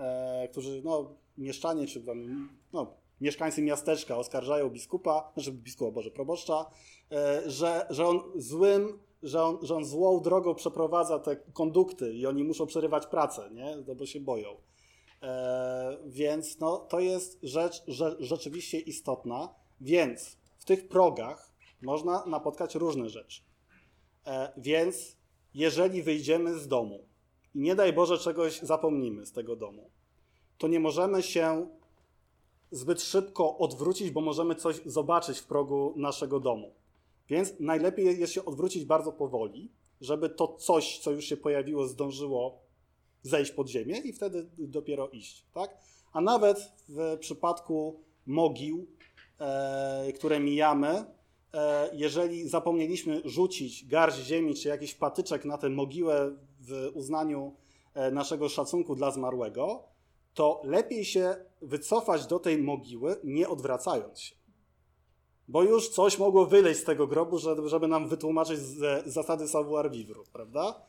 [0.50, 6.70] którzy no, mieszczanie, czy tam, no, mieszkańcy miasteczka oskarżają biskupa, znaczy biskupa, Boże, proboszcza,
[7.12, 12.26] e, że, że on złym, że on, że on złą drogą przeprowadza te kondukty i
[12.26, 13.76] oni muszą przerywać pracę, nie?
[13.86, 14.56] No bo się boją.
[15.22, 22.74] E, więc no, to jest rzecz że, rzeczywiście istotna, więc w tych progach można napotkać
[22.74, 23.42] różne rzeczy.
[24.26, 25.16] E, więc
[25.54, 26.98] jeżeli wyjdziemy z domu
[27.54, 29.90] i nie daj Boże czegoś zapomnimy z tego domu,
[30.58, 31.66] to nie możemy się
[32.70, 36.72] zbyt szybko odwrócić, bo możemy coś zobaczyć w progu naszego domu.
[37.32, 42.62] Więc najlepiej jest się odwrócić bardzo powoli, żeby to coś, co już się pojawiło, zdążyło
[43.22, 45.76] zejść pod ziemię i wtedy dopiero iść, tak?
[46.12, 48.86] A nawet w przypadku mogił,
[49.40, 51.04] e, które mijamy,
[51.54, 57.54] e, jeżeli zapomnieliśmy rzucić garść ziemi czy jakiś patyczek na tę mogiłę w uznaniu
[57.94, 59.82] e, naszego szacunku dla zmarłego,
[60.34, 64.41] to lepiej się wycofać do tej mogiły, nie odwracając się.
[65.48, 68.60] Bo już coś mogło wyleźć z tego grobu, żeby nam wytłumaczyć
[69.06, 70.82] zasady savoir vivre, prawda?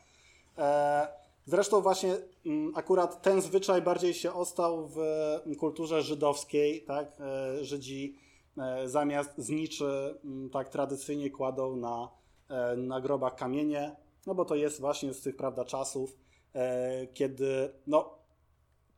[0.58, 1.08] E,
[1.46, 4.98] zresztą właśnie mm, akurat ten zwyczaj bardziej się ostał w
[5.58, 7.16] kulturze żydowskiej, tak?
[7.20, 8.18] E, Żydzi
[8.58, 12.08] e, zamiast zniczy mm, tak tradycyjnie kładą na,
[12.76, 16.16] na grobach kamienie, no bo to jest właśnie z tych prawda czasów,
[17.14, 18.18] kiedy no,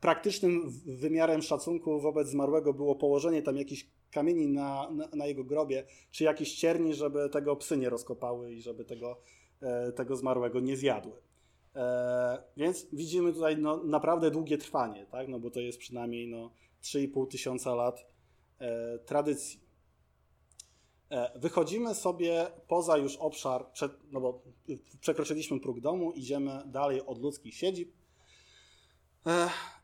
[0.01, 3.87] praktycznym wymiarem szacunku wobec zmarłego było położenie tam jakichś
[4.17, 8.63] kamieni na, na, na, jego grobie, czy jakichś cierni, żeby tego psy nie rozkopały i
[8.63, 9.21] żeby tego,
[9.61, 11.13] e, tego zmarłego nie zjadły.
[11.75, 15.29] E, więc widzimy tutaj no, naprawdę długie trwanie, tak?
[15.29, 16.51] no bo to jest przynajmniej no,
[16.83, 18.07] 3,5 tysiąca lat
[18.59, 19.67] e, tradycji.
[21.35, 23.67] Wychodzimy sobie poza już obszar,
[24.11, 24.43] no bo
[25.01, 27.93] przekroczyliśmy próg domu, idziemy dalej od ludzkich siedzib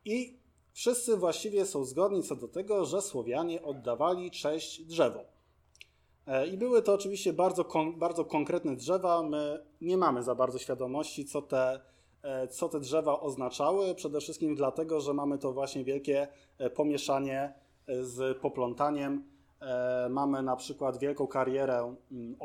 [0.05, 0.41] i
[0.72, 5.24] Wszyscy właściwie są zgodni co do tego, że Słowianie oddawali cześć drzewom.
[6.26, 9.22] E, I były to oczywiście bardzo, kon, bardzo konkretne drzewa.
[9.22, 11.80] My nie mamy za bardzo świadomości, co te,
[12.22, 13.94] e, co te drzewa oznaczały.
[13.94, 17.54] Przede wszystkim dlatego, że mamy to właśnie wielkie e, pomieszanie
[18.00, 19.32] z poplątaniem.
[20.11, 22.37] Mamy na przykład wielką karierę mm,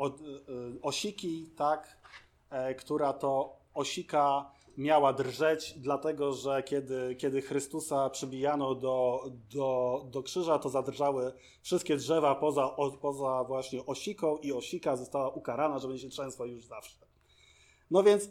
[0.82, 1.98] osiki, tak,
[2.78, 10.58] która to osika miała drżeć, dlatego że kiedy, kiedy Chrystusa przybijano do, do, do krzyża,
[10.58, 16.02] to zadrżały wszystkie drzewa poza, o, poza właśnie osiką i osika została ukarana, że będzie
[16.02, 16.98] się trzęsła już zawsze.
[17.90, 18.30] No więc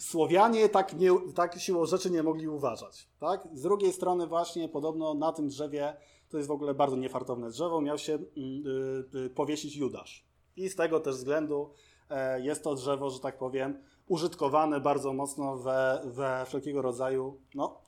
[0.00, 3.08] Słowianie tak, nie, tak siłą rzeczy nie mogli uważać.
[3.18, 3.48] Tak?
[3.52, 5.96] Z drugiej strony właśnie podobno na tym drzewie,
[6.28, 10.26] to jest w ogóle bardzo niefartowne drzewo, miał się yy, powiesić Judasz.
[10.56, 11.70] I z tego też względu
[12.10, 17.80] e, jest to drzewo, że tak powiem, użytkowane bardzo mocno we, we wszelkiego rodzaju no,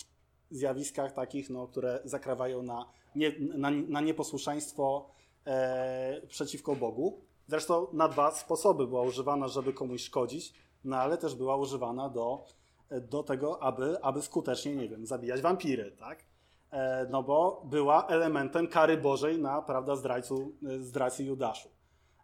[0.51, 5.11] zjawiskach takich, no, które zakrawają na, nie, na, na nieposłuszeństwo
[5.47, 7.21] e, przeciwko Bogu.
[7.47, 10.55] Zresztą na dwa sposoby była używana, żeby komuś szkodzić,
[10.85, 12.45] no ale też była używana do,
[12.91, 16.25] do tego, aby, aby skutecznie, nie wiem, zabijać wampiry, tak?
[16.71, 21.69] E, no bo była elementem kary Bożej na, prawda, zdrajcu, zdrajcy Judaszu.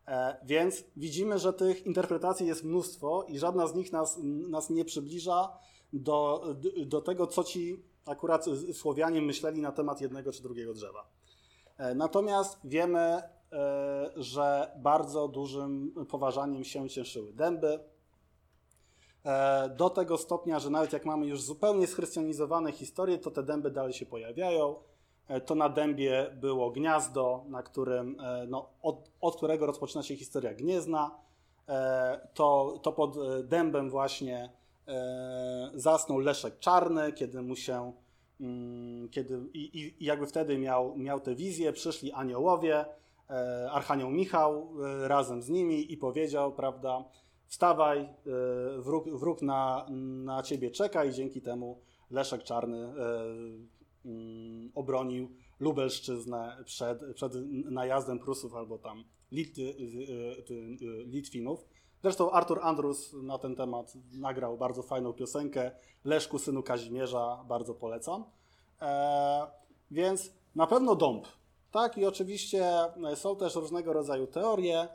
[0.09, 4.19] E, więc widzimy, że tych interpretacji jest mnóstwo i żadna z nich nas,
[4.49, 5.59] nas nie przybliża
[5.93, 6.45] do,
[6.87, 11.09] do tego, co ci akurat Słowianie myśleli na temat jednego czy drugiego drzewa.
[11.77, 13.23] E, natomiast wiemy, e,
[14.17, 17.81] że bardzo dużym poważaniem się cieszyły dęby.
[19.77, 23.93] Do tego stopnia, że nawet jak mamy już zupełnie schrystianizowane historie, to te dęby dalej
[23.93, 24.77] się pojawiają.
[25.29, 30.17] E, to na dębie było gniazdo, na którym, e, no, od, od którego rozpoczyna się
[30.17, 31.19] historia Gniezna.
[31.69, 34.59] E, to, to pod dębem właśnie
[35.75, 37.93] zasnął Leszek Czarny, kiedy mu się,
[38.41, 42.85] mm, kiedy, i, i jakby wtedy miał, miał tę wizję, przyszli aniołowie,
[43.71, 44.69] Archanioł Michał
[45.07, 47.05] razem z nimi i powiedział, prawda,
[47.47, 48.09] wstawaj,
[48.79, 49.87] wróg, wróg na,
[50.25, 52.93] na ciebie czeka i dzięki temu Leszek Czarny
[54.75, 55.29] obronił
[55.61, 57.33] Lubelszczyznę przed, przed
[57.71, 61.65] najazdem Prusów albo tam Lit, y, y, y, Litwinów.
[62.03, 65.71] Zresztą Artur Andrus na ten temat nagrał bardzo fajną piosenkę
[66.05, 68.25] Leszku, synu Kazimierza, bardzo polecam.
[68.83, 69.47] E,
[69.91, 71.27] więc na pewno dąb.
[71.71, 72.73] Tak, i oczywiście
[73.15, 74.89] są też różnego rodzaju teorie.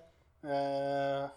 [0.44, 1.30] E,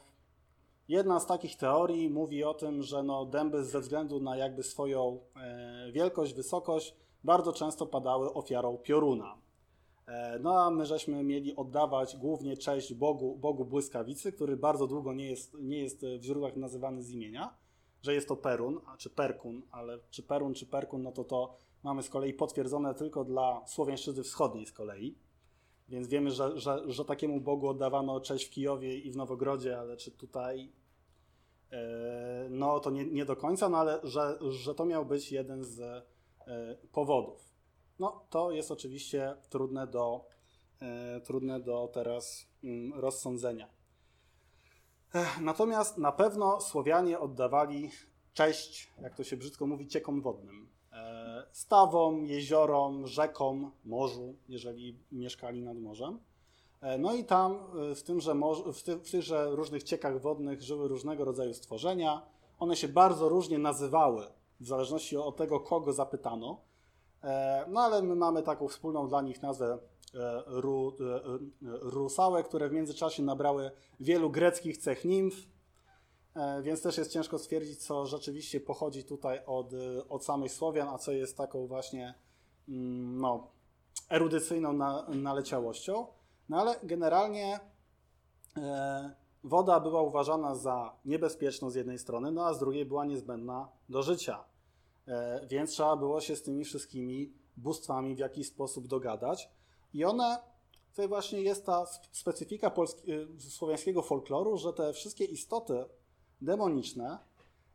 [0.88, 5.20] jedna z takich teorii mówi o tym, że no, dęby ze względu na jakby swoją
[5.36, 6.94] e, wielkość, wysokość
[7.26, 9.36] bardzo często padały ofiarą pioruna.
[10.06, 15.12] E, no a my żeśmy mieli oddawać głównie cześć Bogu, Bogu błyskawicy, który bardzo długo
[15.12, 17.54] nie jest, nie jest w źródłach nazywany z imienia,
[18.02, 22.02] że jest to Perun, czy Perkun, ale czy Perun, czy Perkun, no to to mamy
[22.02, 25.14] z kolei potwierdzone tylko dla Słowiańszczyzny Wschodniej z kolei.
[25.88, 29.96] Więc wiemy, że, że, że takiemu Bogu oddawano cześć w Kijowie i w Nowogrodzie, ale
[29.96, 30.72] czy tutaj
[31.70, 35.64] e, no to nie, nie do końca, no ale że, że to miał być jeden
[35.64, 36.15] z E,
[36.92, 37.56] powodów.
[37.98, 40.24] No, to jest oczywiście trudne do,
[40.82, 43.68] e, trudne do teraz mm, rozsądzenia.
[45.40, 47.90] Natomiast na pewno Słowianie oddawali
[48.32, 50.68] cześć, jak to się brzydko mówi, ciekom wodnym.
[50.92, 56.18] E, stawom, jeziorom, rzekom, morzu, jeżeli mieszkali nad morzem.
[56.98, 57.58] No i tam
[57.96, 58.34] w, tymże,
[58.74, 62.22] w, ty, w tychże różnych ciekach wodnych żyły różnego rodzaju stworzenia.
[62.58, 64.26] One się bardzo różnie nazywały
[64.60, 66.60] w zależności od tego, kogo zapytano.
[67.68, 69.78] No ale my mamy taką wspólną dla nich nazwę
[70.46, 70.96] ru,
[71.80, 75.46] rusałe, które w międzyczasie nabrały wielu greckich cech nimf,
[76.62, 79.72] więc też jest ciężko stwierdzić, co rzeczywiście pochodzi tutaj od,
[80.08, 82.14] od samych Słowian, a co jest taką właśnie
[82.68, 83.50] mm, no,
[84.10, 86.06] erudycyjną na, naleciałością.
[86.48, 87.60] No ale generalnie
[88.56, 89.14] e,
[89.46, 94.02] woda była uważana za niebezpieczną z jednej strony, no a z drugiej była niezbędna do
[94.02, 94.44] życia.
[95.08, 99.50] E, więc trzeba było się z tymi wszystkimi bóstwami w jakiś sposób dogadać.
[99.94, 100.38] I one,
[100.90, 105.84] tutaj właśnie jest ta specyfika polski, e, słowiańskiego folkloru, że te wszystkie istoty
[106.40, 107.18] demoniczne,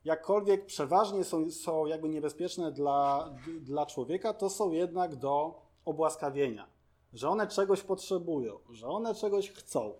[0.06, 3.30] jakkolwiek przeważnie są, są jakby niebezpieczne dla,
[3.62, 6.68] dla człowieka, to są jednak do obłaskawienia,
[7.14, 9.94] że one czegoś potrzebują, że one czegoś chcą.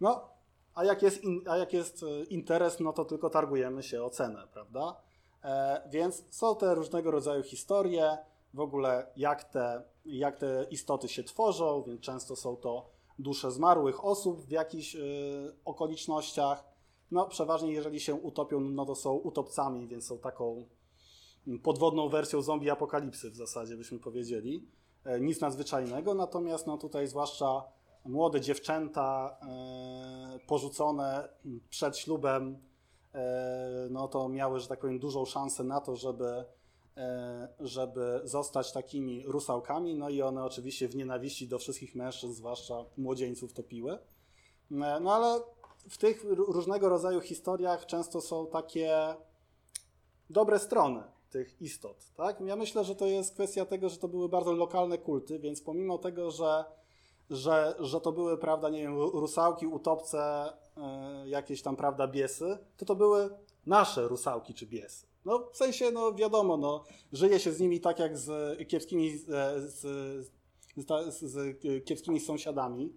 [0.00, 0.28] No,
[0.74, 4.10] a jak jest, in, a jak jest e, interes, no to tylko targujemy się o
[4.10, 4.96] cenę, prawda?
[5.44, 8.18] E, więc są te różnego rodzaju historie,
[8.54, 14.04] w ogóle jak te, jak te istoty się tworzą, więc często są to dusze zmarłych
[14.04, 16.64] osób w jakichś y, okolicznościach.
[17.10, 20.64] No, przeważnie jeżeli się utopią, no to są utopcami, więc są taką
[21.62, 24.68] podwodną wersją zombie apokalipsy w zasadzie, byśmy powiedzieli.
[25.04, 27.62] E, nic nadzwyczajnego, natomiast no tutaj zwłaszcza
[28.04, 31.28] młode dziewczęta e, porzucone
[31.70, 32.58] przed ślubem,
[33.14, 36.44] e, no to miały, że tak powiem, dużą szansę na to, żeby,
[37.60, 43.52] żeby zostać takimi rusałkami, no i one oczywiście w nienawiści do wszystkich mężczyzn, zwłaszcza młodzieńców,
[43.52, 43.98] topiły.
[45.00, 45.40] No ale
[45.88, 49.14] w tych różnego rodzaju historiach często są takie
[50.30, 52.12] dobre strony tych istot.
[52.16, 52.40] Tak?
[52.40, 55.98] Ja myślę, że to jest kwestia tego, że to były bardzo lokalne kulty, więc pomimo
[55.98, 56.64] tego, że,
[57.30, 62.84] że, że to były, prawda, nie wiem, rusałki, utopce, yy, jakieś tam, prawda, biesy, to
[62.84, 63.30] to były
[63.66, 65.06] nasze rusałki czy biesy.
[65.24, 69.60] No w sensie, no wiadomo, no, żyje się z nimi tak jak z kiepskimi, e,
[69.60, 70.30] z, z,
[71.08, 72.92] z, z kiepskimi sąsiadami,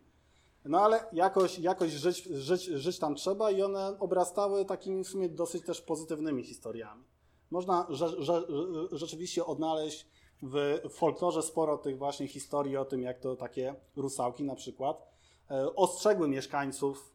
[0.65, 5.29] no ale jakoś, jakoś żyć, żyć, żyć tam trzeba i one obrastały takimi w sumie
[5.29, 7.03] dosyć też pozytywnymi historiami.
[7.51, 8.43] Można że, że,
[8.91, 10.07] rzeczywiście odnaleźć
[10.43, 15.07] w folklorze sporo tych właśnie historii o tym, jak to takie rusałki na przykład
[15.51, 17.13] e, ostrzegły mieszkańców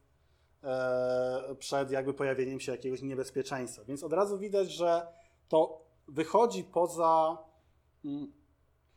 [0.65, 3.85] e, przed jakby pojawieniem się jakiegoś niebezpieczeństwa.
[3.85, 5.07] Więc od razu widać, że
[5.49, 7.39] to wychodzi poza,
[8.05, 8.33] mm,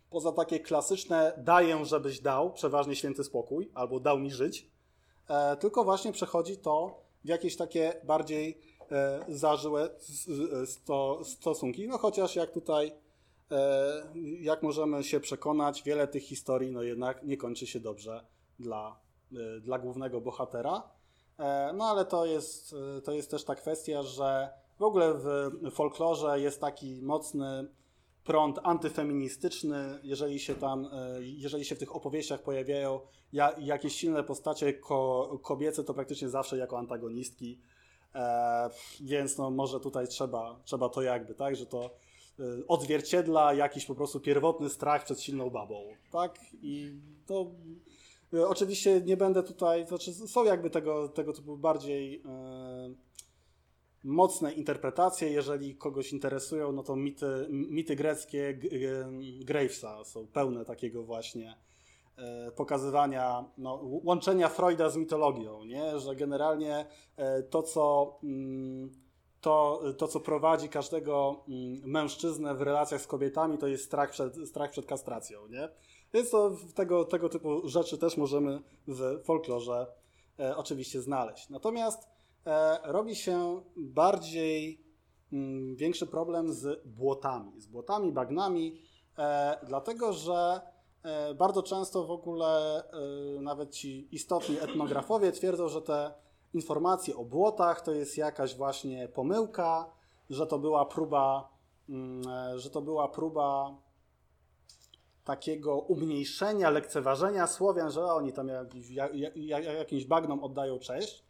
[0.10, 4.68] poza takie klasyczne daję, żebyś dał, przeważnie święty spokój, albo dał mi żyć,
[5.30, 8.72] e, tylko właśnie przechodzi to w jakieś takie bardziej
[9.28, 9.90] zażyłe
[11.24, 11.88] stosunki.
[11.88, 12.94] No chociaż jak tutaj,
[14.40, 18.26] jak możemy się przekonać, wiele tych historii no jednak nie kończy się dobrze
[18.60, 19.00] dla,
[19.34, 20.84] e, dla głównego bohatera.
[21.74, 26.62] No ale to jest, to jest też ta kwestia, że w ogóle w folklorze jest
[26.62, 27.68] taki mocny
[28.24, 33.00] prąd antyfeministyczny, jeżeli się tam, jeżeli się w tych opowieściach pojawiają
[33.60, 34.74] jakieś silne postacie
[35.42, 37.60] kobiece, to praktycznie zawsze jako antagonistki
[38.16, 38.70] E,
[39.02, 41.90] więc no, może tutaj trzeba, trzeba to jakby, tak, że to e,
[42.68, 46.40] odzwierciedla jakiś po prostu pierwotny strach przed silną babą, tak?
[46.62, 46.94] I
[47.26, 47.52] to
[48.34, 52.24] e, oczywiście nie będę tutaj, to znaczy są jakby tego, tego typu bardziej
[54.04, 58.60] mocne interpretacje, jeżeli kogoś interesują, no to mity, mity greckie
[59.46, 61.56] Gravesa są pełne takiego właśnie
[62.22, 66.00] E, pokazywania, no, łączenia Freuda z mitologią, nie?
[66.00, 66.86] że generalnie
[67.18, 68.92] e, to co, mm,
[69.42, 74.36] to, to, co prowadzi każdego mm, mężczyznę w relacjach z kobietami, to jest strach przed,
[74.50, 75.48] strach przed kastracją.
[75.48, 75.70] Nie?
[76.14, 79.88] Więc to tego, tego typu rzeczy też możemy w folklorze
[80.40, 81.50] e, oczywiście znaleźć.
[81.50, 82.10] Natomiast
[82.46, 84.84] e, robi się bardziej
[85.34, 88.82] mm, większy problem z błotami, z błotami, bagnami,
[89.18, 90.62] e, dlatego że
[91.04, 92.84] E, bardzo często w ogóle
[93.38, 96.14] e, nawet ci istotni etnografowie twierdzą, że te
[96.54, 99.92] informacje o błotach to jest jakaś właśnie pomyłka,
[100.30, 101.50] że to była próba,
[101.90, 103.78] mm, e, że to była próba
[105.24, 108.50] takiego umniejszenia, lekceważenia Słowian, że oni tam
[109.78, 111.26] jakimś bagnom oddają cześć.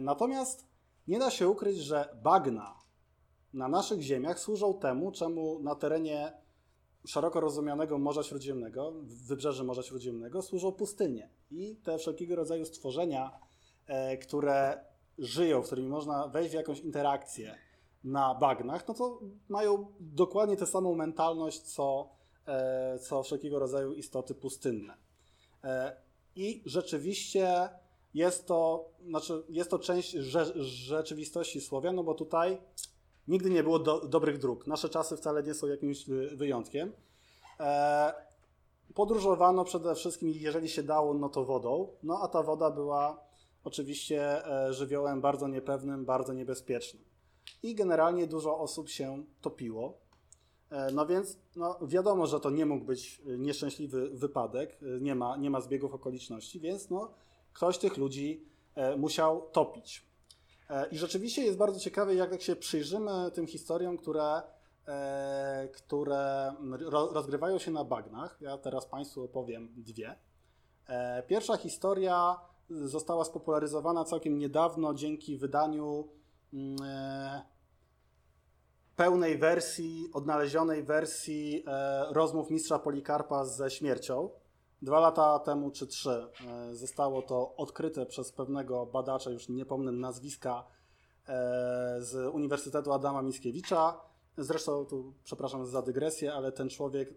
[0.00, 0.66] Natomiast
[1.08, 2.74] nie da się ukryć, że bagna
[3.52, 6.32] na naszych ziemiach służą temu, czemu na terenie
[7.06, 11.30] szeroko rozumianego Morza Śródziemnego, wybrzeży Morza Śródziemnego służą pustynie.
[11.50, 13.49] I te wszelkiego rodzaju stworzenia, e,
[14.22, 14.84] które
[15.18, 17.54] żyją, w którymi można wejść w jakąś interakcję
[18.04, 22.08] na bagnach, no to mają dokładnie tę samą mentalność, co,
[22.46, 24.94] e, co wszelkiego rodzaju istoty pustynne.
[25.64, 25.96] E,
[26.36, 27.68] I rzeczywiście
[28.14, 32.58] jest to, znaczy jest to część rze rzeczywistości Słowian, no bo tutaj
[33.30, 34.66] Nigdy nie było do, dobrych dróg.
[34.66, 36.92] Nasze czasy wcale nie są jakimś wyjątkiem.
[37.60, 38.12] E,
[38.94, 41.88] podróżowano przede wszystkim, jeżeli się dało, no to wodą.
[42.02, 43.20] No a ta woda była
[43.64, 47.04] oczywiście e, żywiołem bardzo niepewnym, bardzo niebezpiecznym.
[47.62, 49.98] I generalnie dużo osób się topiło.
[50.70, 55.36] E, no więc no wiadomo, że to nie mógł być nieszczęśliwy wypadek, e, nie ma,
[55.36, 57.10] nie ma zbiegów okoliczności, więc no,
[57.52, 58.50] ktoś tych ludzi
[58.96, 60.10] musiał topić.
[60.90, 64.42] I rzeczywiście jest bardzo ciekawe, jak się przyjrzymy tym historiom, które,
[65.72, 66.52] które
[66.90, 68.38] rozgrywają się na bagnach.
[68.40, 70.18] Ja teraz Państwu opowiem dwie.
[71.26, 72.40] Pierwsza historia
[72.70, 76.08] została spopularyzowana całkiem niedawno dzięki wydaniu
[76.52, 77.42] mm, e,
[78.96, 84.30] pełnej wersji, odnalezionej wersji e, rozmów mistrza Polikarpa ze śmiercią.
[84.82, 89.92] Dwa lata temu czy trzy e, zostało to odkryte przez pewnego badacza, już nie pomnę
[89.92, 90.64] nazwiska,
[91.98, 94.00] z Uniwersytetu Adama Mickiewicza.
[94.38, 97.14] Zresztą tu, przepraszam za dygresję, ale ten człowiek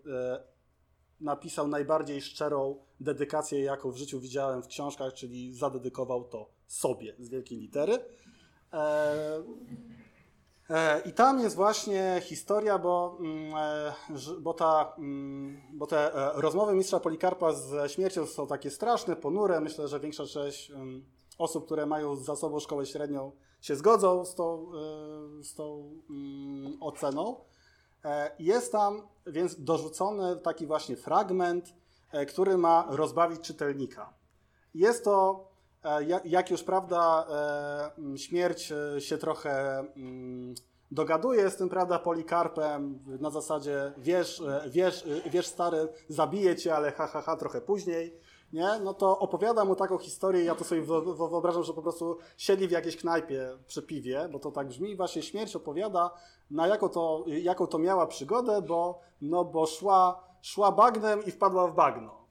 [1.22, 7.30] napisał najbardziej szczerą dedykację, jaką w życiu widziałem w książkach, czyli zadedykował to sobie z
[7.30, 8.00] wielkiej litery.
[8.74, 9.44] E,
[10.70, 13.94] e, I tam jest właśnie historia, bo, mm, e,
[14.42, 19.60] bo, ta, mm, bo te rozmowy mistrza Polikarpa ze śmiercią są takie straszne, ponure.
[19.60, 21.06] Myślę, że większa część mm,
[21.38, 24.72] osób, które mają za sobą szkołę średnią, się zgodzą z tą,
[25.44, 25.94] z tą
[26.80, 27.36] oceną.
[28.06, 31.74] E, jest tam więc dorzucony taki właśnie fragment,
[32.12, 34.14] e, który ma rozbawić czytelnika.
[34.74, 35.48] Jest to,
[35.84, 37.28] e, jak już prawda,
[38.16, 40.56] śmierć się trochę mm,
[40.92, 47.08] dogaduje z tym, prawda, Polikarpem na zasadzie wiesz, wiesz, wiesz stary, zabiję cię, ale ha,
[47.08, 48.20] ha, ha, trochę później
[48.54, 48.80] nie?
[48.84, 50.82] no to opowiada mu taką historię, ja to sobie
[51.30, 55.22] wyobrażam, że po prostu siedzi w jakiejś knajpie przy piwie, bo to tak brzmi, właśnie
[55.24, 56.12] śmierć opowiada,
[56.52, 61.68] na jaką to, jaką to miała przygodę, bo, no bo szła, szła bagnem i wpadła
[61.68, 62.24] w bagno.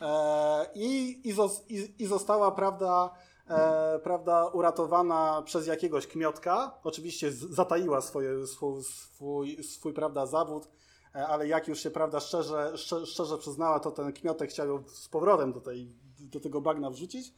[0.00, 1.22] E, i,
[1.68, 3.10] i, i, została, prawda,
[3.48, 6.78] e, prawda, uratowana przez jakiegoś kmiotka.
[6.84, 10.68] Oczywiście zataiła swoje, swój, swój, swój prawda, zawód
[11.12, 12.72] ale jak już się prawda szczerze,
[13.04, 17.34] szczerze przyznała, to ten kmiotek chciał ją z powrotem do, tej, do tego bagna wrzucić.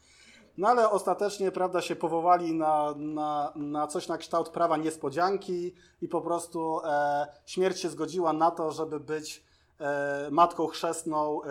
[0.59, 6.09] No ale ostatecznie, prawda, się powołali na, na, na coś na kształt prawa niespodzianki i
[6.09, 9.45] po prostu e, śmierć się zgodziła na to, żeby być
[9.81, 11.49] e, matką chrzestną e,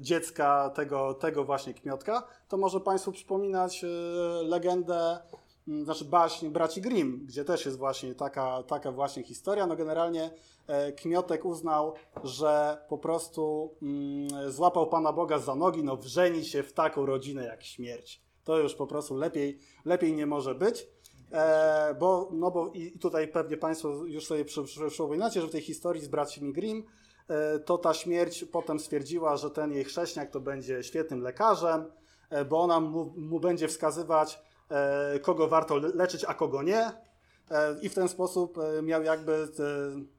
[0.00, 2.22] dziecka tego, tego właśnie kmiotka.
[2.48, 3.88] To może Państwu przypominać e,
[4.42, 5.18] legendę
[5.84, 9.66] znaczy baśń braci Grimm, gdzie też jest właśnie taka, taka właśnie historia.
[9.66, 10.30] No generalnie
[10.66, 11.94] e, Kmiotek uznał,
[12.24, 17.44] że po prostu mm, złapał Pana Boga za nogi, no wrzeni się w taką rodzinę
[17.44, 18.22] jak śmierć.
[18.44, 20.86] To już po prostu lepiej, lepiej nie może być.
[21.32, 24.44] E, bo, no bo i tutaj pewnie Państwo już sobie
[24.88, 26.82] przypominacie, że w tej historii z braćmi Grimm
[27.28, 31.84] e, to ta śmierć potem stwierdziła, że ten jej chrześniak to będzie świetnym lekarzem,
[32.30, 34.47] e, bo ona mu, mu będzie wskazywać
[35.22, 36.92] kogo warto leczyć, a kogo nie.
[37.50, 39.48] E, I w ten sposób e, miał jakby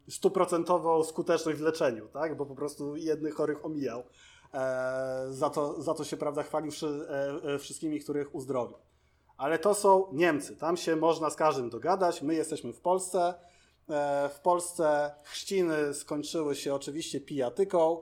[0.09, 2.37] stuprocentową skuteczność w leczeniu, tak?
[2.37, 4.03] bo po prostu jednych chorych omijał.
[5.29, 6.71] Za to, za to się prawda chwalił
[7.59, 8.77] wszystkimi, których uzdrowił.
[9.37, 10.55] Ale to są Niemcy.
[10.55, 12.21] Tam się można z każdym dogadać.
[12.21, 13.33] My jesteśmy w Polsce.
[14.29, 18.01] W Polsce chrzciny skończyły się oczywiście pijatyką.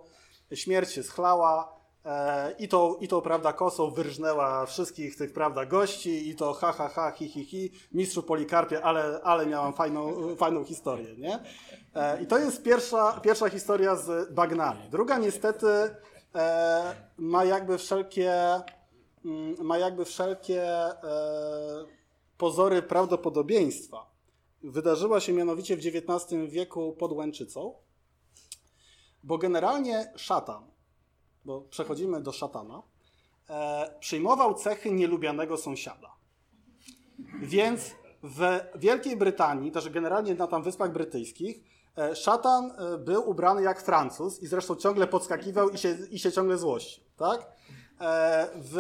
[0.54, 1.77] Śmierć się schlała.
[2.08, 6.72] E, I tą, I tą, prawda, kosą wyrżnęła wszystkich tych, prawda, gości i to ha,
[6.72, 11.40] ha, ha, hi, hi, hi, mistrzu Polikarpie, ale, ale miałam fajną, fajną historię, nie?
[11.96, 14.90] E, I to jest pierwsza, pierwsza historia z bagnami.
[14.90, 15.68] Druga niestety
[16.36, 18.34] e, ma jakby wszelkie,
[19.26, 20.64] mm, ma jakby wszelkie
[22.38, 24.12] pozory prawdopodobieństwa.
[24.64, 27.74] Wydarzyła się mianowicie w XIX wieku pod Łęczycą,
[29.24, 30.77] bo generalnie szatan,
[31.48, 32.82] bo przechodzimy do szatana,
[33.50, 36.10] e, przyjmował cechy nielubianego sąsiada.
[37.42, 41.64] Więc w Wielkiej Brytanii, też generalnie na tam Wyspach Brytyjskich,
[41.98, 46.32] e, szatan e, był ubrany jak Francuz i zresztą ciągle podskakiwał i się, i się
[46.32, 47.04] ciągle złościł.
[47.18, 47.52] Tak?
[48.02, 48.78] E, w,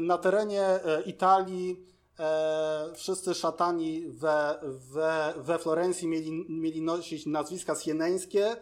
[0.00, 1.86] na terenie e, Italii
[2.18, 8.56] e, wszyscy szatani we, we, we Florencji mieli, mieli nosić nazwiska sieneńskie,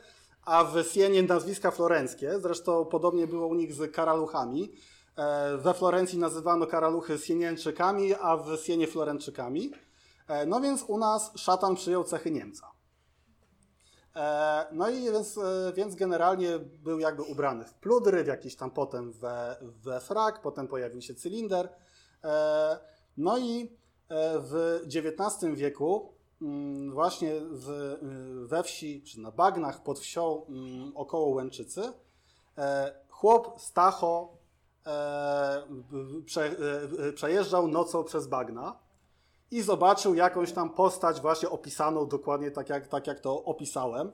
[0.48, 2.40] a w Sienie nazwiska florenckie.
[2.40, 4.72] Zresztą podobnie było u nich z karaluchami.
[5.16, 9.72] E, we Florencji nazywano karaluchy Sienieńczykami, a w Sienie Florenczykami.
[10.28, 12.70] E, no więc u nas szatan przyjął cechy Niemca.
[14.16, 15.38] E, no i więc,
[15.74, 20.68] więc generalnie był jakby ubrany w pludry, w jakiś tam potem we, we frak, potem
[20.68, 21.68] pojawił się cylinder.
[23.16, 23.78] No i
[24.40, 26.17] w XIX wieku
[26.92, 31.92] właśnie w, y, we wsi, czy na bagnach pod wsią mm, około Łęczycy,
[32.58, 34.36] e, chłop Stacho
[34.86, 35.62] e,
[36.26, 36.44] prze,
[37.08, 38.78] e, przejeżdżał nocą przez bagna
[39.50, 44.12] i zobaczył jakąś tam postać właśnie opisaną dokładnie tak jak, tak jak to opisałem.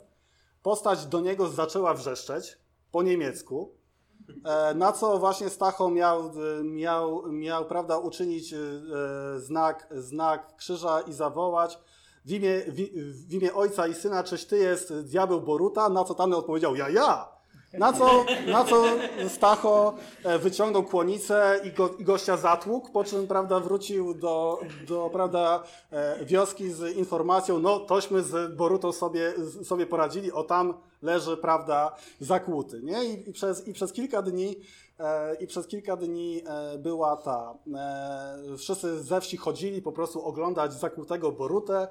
[0.63, 2.59] Postać do niego zaczęła wrzeszczeć
[2.93, 3.75] po niemiecku,
[4.75, 6.33] na co właśnie Stacho miał,
[6.65, 8.55] miał, miał prawda, uczynić
[9.37, 11.79] znak, znak krzyża i zawołać
[12.25, 12.77] w imię, w,
[13.29, 16.89] w imię ojca i syna, czyś ty jest diabeł Boruta, na co tamten odpowiedział, ja,
[16.89, 17.35] ja.
[17.79, 18.85] Na co, na co
[19.29, 19.95] Stacho
[20.25, 25.63] e, wyciągnął kłonicę i, go, i gościa zatłukł, po czym prawda, wrócił do, do prawda,
[25.91, 31.97] e, wioski z informacją, no tośmy z Borutą sobie, sobie poradzili, o tam leży prawda,
[32.21, 32.83] zakłuty.
[32.83, 33.05] Nie?
[33.05, 34.57] I, i, przez, I przez kilka dni
[35.41, 37.55] I przez kilka dni e, była ta.
[37.75, 41.89] E, wszyscy ze wsi chodzili po prostu oglądać zakłutego Borutę,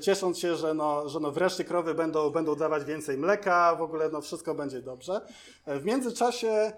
[0.00, 4.08] ciesząc się, że, no, że no wreszcie krowy będą, będą dawać więcej mleka, w ogóle
[4.12, 5.20] no wszystko będzie dobrze.
[5.66, 6.72] W międzyczasie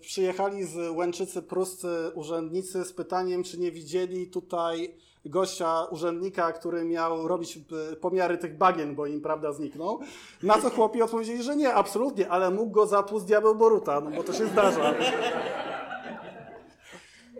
[0.00, 7.28] przyjechali z Łęczycy pruscy urzędnicy z pytaniem, czy nie widzieli tutaj gościa, urzędnika, który miał
[7.28, 7.58] robić
[7.92, 10.00] e, pomiary tych bagien, bo im, prawda, zniknął.
[10.42, 14.22] Na co chłopi odpowiedzieli, że nie, absolutnie, ale mógł go zatłuc diabeł Boruta, no bo
[14.22, 14.94] to się zdarza.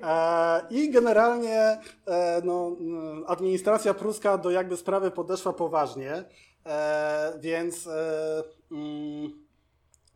[0.03, 2.77] E, I generalnie e, no,
[3.27, 6.25] administracja pruska do jakby sprawy podeszła poważnie,
[7.41, 7.89] więc
[8.73, 9.42] mm,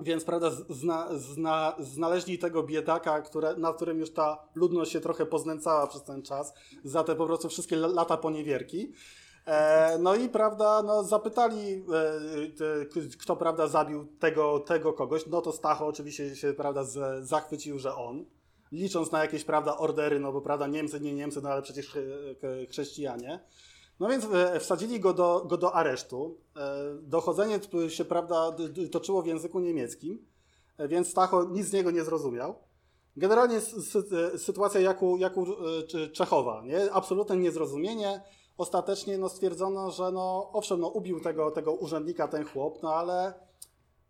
[0.01, 5.27] więc prawda, zna, zna, znaleźli tego biedaka, które, na którym już ta ludność się trochę
[5.27, 8.93] poznęcała przez ten czas, za te po prostu wszystkie lata poniewierki.
[9.47, 11.85] E, no i prawda, no, zapytali,
[13.13, 15.27] e, kto prawda zabił tego, tego kogoś.
[15.27, 18.25] No to Stacho oczywiście się prawda, z, zachwycił, że on.
[18.73, 21.99] Licząc na jakieś prawda, ordery, no bo prawda, Niemcy, nie Niemcy, no ale przecież
[22.69, 23.41] chrześcijanie.
[24.01, 26.39] No więc e, wsadzili go do, go do aresztu.
[26.57, 28.57] E, dochodzenie się, prawda,
[28.93, 30.27] toczyło w języku niemieckim,
[30.79, 32.55] e, więc Stacho nic z niego nie zrozumiał.
[33.17, 33.61] Generalnie
[34.39, 35.47] sytuacja jak u, jak u
[36.13, 36.93] Czechowa, nie?
[36.93, 38.23] absolutne niezrozumienie.
[38.59, 43.35] Ostatecznie no, stwierdzono, że no, owszem, no, ubił tego, tego urzędnika ten chłop, no ale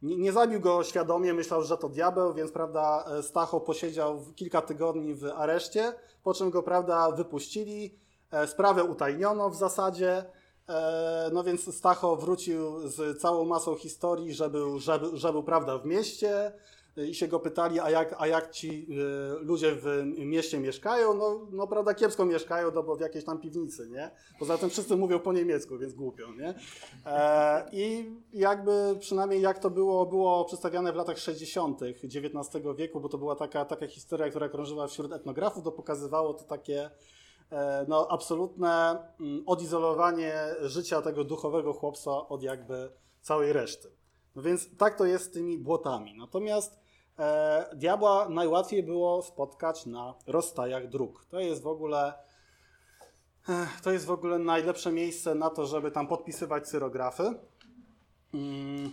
[0.02, 5.14] nie, nie zabił go świadomie, myślał, że to diabeł, więc prawda, Stacho posiedział kilka tygodni
[5.14, 7.98] w areszcie, po czym go prawda, wypuścili
[8.46, 10.24] sprawę utajniono w zasadzie.
[10.68, 15.78] E, no więc Stacho wrócił z całą masą historii, że był, że, że był prawda,
[15.78, 16.52] w mieście
[16.96, 21.14] i się go pytali, a jak, a jak ci e, ludzie w mieście mieszkają?
[21.14, 24.10] No, no prawda, kiepsko mieszkają, no bo w jakiejś tam piwnicy, nie?
[24.38, 26.54] Poza tym wszyscy mówią po niemiecku, więc głupio, nie?
[27.72, 31.80] I jakby przynajmniej jak to było, było przedstawiane w latach 60.
[31.82, 36.44] XIX wieku, bo to była taka, taka historia, która krążyła wśród etnografów, to pokazywało to
[36.44, 36.90] takie E,
[37.88, 43.90] no, absolutne mm, odizolowanie życia tego duchowego chłopca od jakby całej reszty.
[44.36, 46.14] No więc tak to jest z tymi błotami.
[46.18, 46.80] Natomiast
[47.18, 51.24] e, diabła najłatwiej było spotkać na rozstajach dróg.
[51.30, 52.14] To jest w ogóle
[53.48, 57.34] e, to jest w ogóle najlepsze miejsce na to, żeby tam podpisywać cyrografy.
[58.34, 58.90] Mm,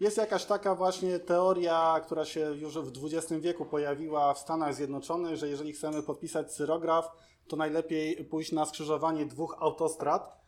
[0.00, 5.36] jest jakaś taka właśnie teoria, która się już w XX wieku pojawiła w Stanach Zjednoczonych,
[5.36, 7.12] że jeżeli chcemy podpisać cyrograf,
[7.48, 10.42] to najlepiej pójść na skrzyżowanie dwóch autostrad.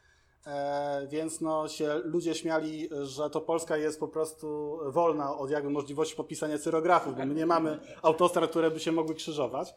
[0.47, 5.71] E, więc no się ludzie śmiali, że to Polska jest po prostu wolna od jakby
[5.71, 9.75] możliwości podpisania cyrografów, bo my nie mamy autostrad, które by się mogły krzyżować.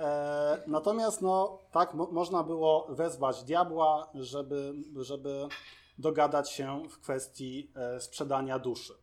[0.00, 5.48] E, natomiast no tak można było wezwać diabła, żeby, żeby
[5.98, 8.94] dogadać się w kwestii e, sprzedania duszy.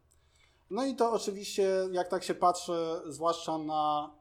[0.69, 2.73] No i to oczywiście, jak tak się patrzy,
[3.05, 4.13] zwłaszcza na,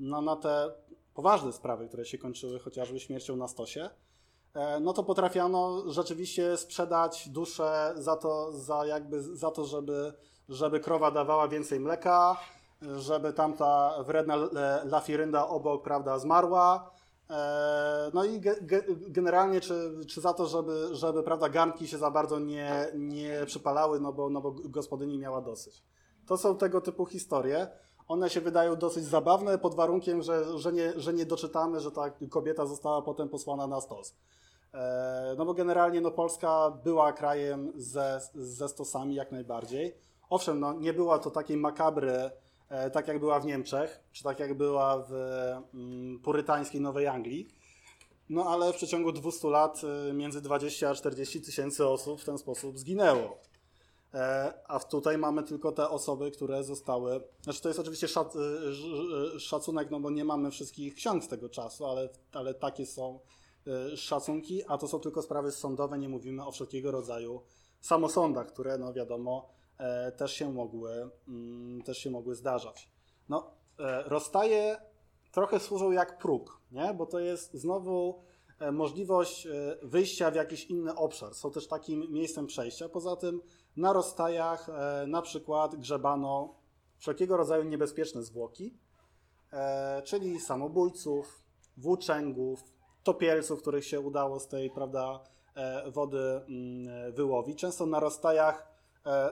[0.00, 0.74] na, na te
[1.14, 3.90] poważne sprawy, które się kończyły chociażby śmiercią na stosie,
[4.54, 10.12] e, no to potrafiano rzeczywiście sprzedać duszę za to, za jakby, za to żeby,
[10.48, 12.36] żeby krowa dawała więcej mleka,
[12.96, 14.36] żeby tamta wredna
[14.84, 16.90] lafirynda obok prawda, zmarła.
[17.30, 18.40] E, no i
[18.90, 24.00] generalnie, czy, czy za to, żeby, żeby prawda, garnki się za bardzo nie, nie przypalały,
[24.00, 25.82] no bo, no bo gospodyni miała dosyć.
[26.26, 27.68] To są tego typu historie.
[28.08, 32.10] One się wydają dosyć zabawne pod warunkiem, że, że, nie, że nie doczytamy, że ta
[32.30, 34.14] kobieta została potem posłana na stos.
[34.74, 39.94] E, no bo generalnie no, Polska była krajem ze, ze stosami jak najbardziej.
[40.30, 42.30] Owszem, no, nie była to takiej makabry,
[42.68, 45.12] e, tak jak była w Niemczech, czy tak jak była w
[45.74, 47.48] mm, purytańskiej Nowej Anglii.
[48.28, 49.80] No ale w przeciągu 200 lat
[50.10, 53.38] e, między 20 a 40 tysięcy osób w ten sposób zginęło.
[54.14, 57.20] E, a tutaj mamy tylko te osoby, które zostały.
[57.42, 61.48] Znaczy, to jest oczywiście szac, e, szacunek, no bo nie mamy wszystkich ksiąg z tego
[61.48, 63.20] czasu, ale, ale takie, są,
[63.96, 67.42] szacunki, a to są tylko sprawy sądowe, nie mówimy o wszelkiego rodzaju
[67.80, 69.48] samosądach, które no wiadomo
[70.16, 72.90] też się mogły, mm, też się mogły zdarzać.
[73.28, 73.50] No,
[74.06, 74.76] rozstaje
[75.34, 76.94] trochę służą jak próg, nie?
[76.94, 78.22] bo to jest znowu
[78.58, 81.34] e, możliwość e, wyjścia w jakiś inny obszar.
[81.34, 82.88] Są też takim miejscem przejścia.
[82.88, 83.40] Poza tym
[83.76, 86.54] na rozstajach e, na przykład grzebano
[86.98, 88.74] wszelkiego rodzaju niebezpieczne zwłoki,
[90.04, 91.44] czyli samobójców,
[91.76, 92.64] włóczęgów,
[93.02, 95.20] topielców, których się udało z tej prawda,
[95.86, 97.58] wody mm, wyłowić.
[97.58, 98.68] Często na rozstajach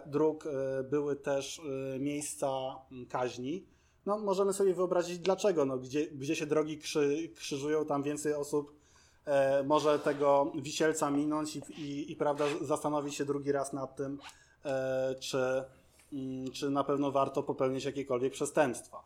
[0.06, 0.44] dróg
[0.90, 1.60] były też
[1.98, 2.48] miejsca
[2.92, 3.66] mm, kaźni,
[4.06, 5.64] no, możemy sobie wyobrazić dlaczego.
[5.64, 8.81] No, gdzie, gdzie się drogi krzy, krzyżują, tam więcej osób
[9.24, 14.18] e, może tego wisielca minąć i, i, i, prawda, zastanowić się drugi raz nad tym,
[14.64, 15.64] e, czy,
[16.12, 19.02] mm, czy na pewno warto popełnić jakiekolwiek przestępstwa.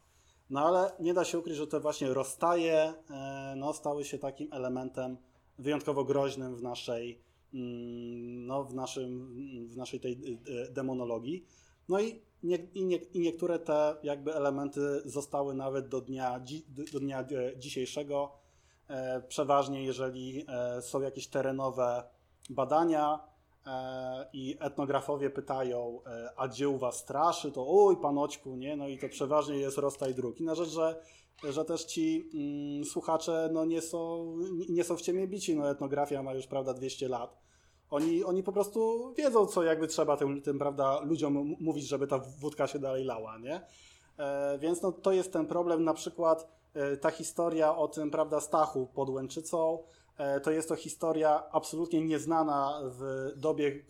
[0.50, 4.52] No ale nie da się ukryć, że te właśnie rozstaje e, no, stały się takim
[4.52, 5.16] elementem
[5.58, 7.20] wyjątkowo groźnym w naszej,
[7.54, 9.34] mm, no, w naszym,
[9.68, 10.40] w naszej tej
[10.70, 11.46] demonologii.
[11.88, 16.40] No i nie, i, nie, i, niektóre te jakby elementy zostały nawet do dnia,
[16.92, 17.24] do dnia
[17.56, 18.32] dzisiejszego.
[18.88, 22.02] E, przeważnie, jeżeli e, są jakieś terenowe
[22.50, 23.36] badania
[24.32, 26.00] i etnografowie pytają,
[26.36, 28.76] a gdzie u was straszy, to oj, panoćku, nie?
[28.76, 30.40] No i to przeważnie jest rozstaj dróg.
[30.40, 31.00] I na rzecz, że,
[31.50, 34.26] że też ci mm, słuchacze no, nie, są,
[34.68, 35.56] nie są w ciemię bici.
[35.56, 37.46] No, etnografia ma już, prawda, 200 lat
[37.90, 42.18] oni, oni po prostu wiedzą, co jakby trzeba tym, tym prawda, ludziom mówić, żeby ta
[42.18, 43.60] wódka się dalej lała, nie?
[44.18, 45.84] E, więc no, to jest ten problem.
[45.84, 46.48] Na przykład e,
[47.00, 49.78] ta historia o tym, prawda, Stachu pod Łęczycą,
[50.18, 53.82] e, to jest to historia absolutnie nieznana w dobie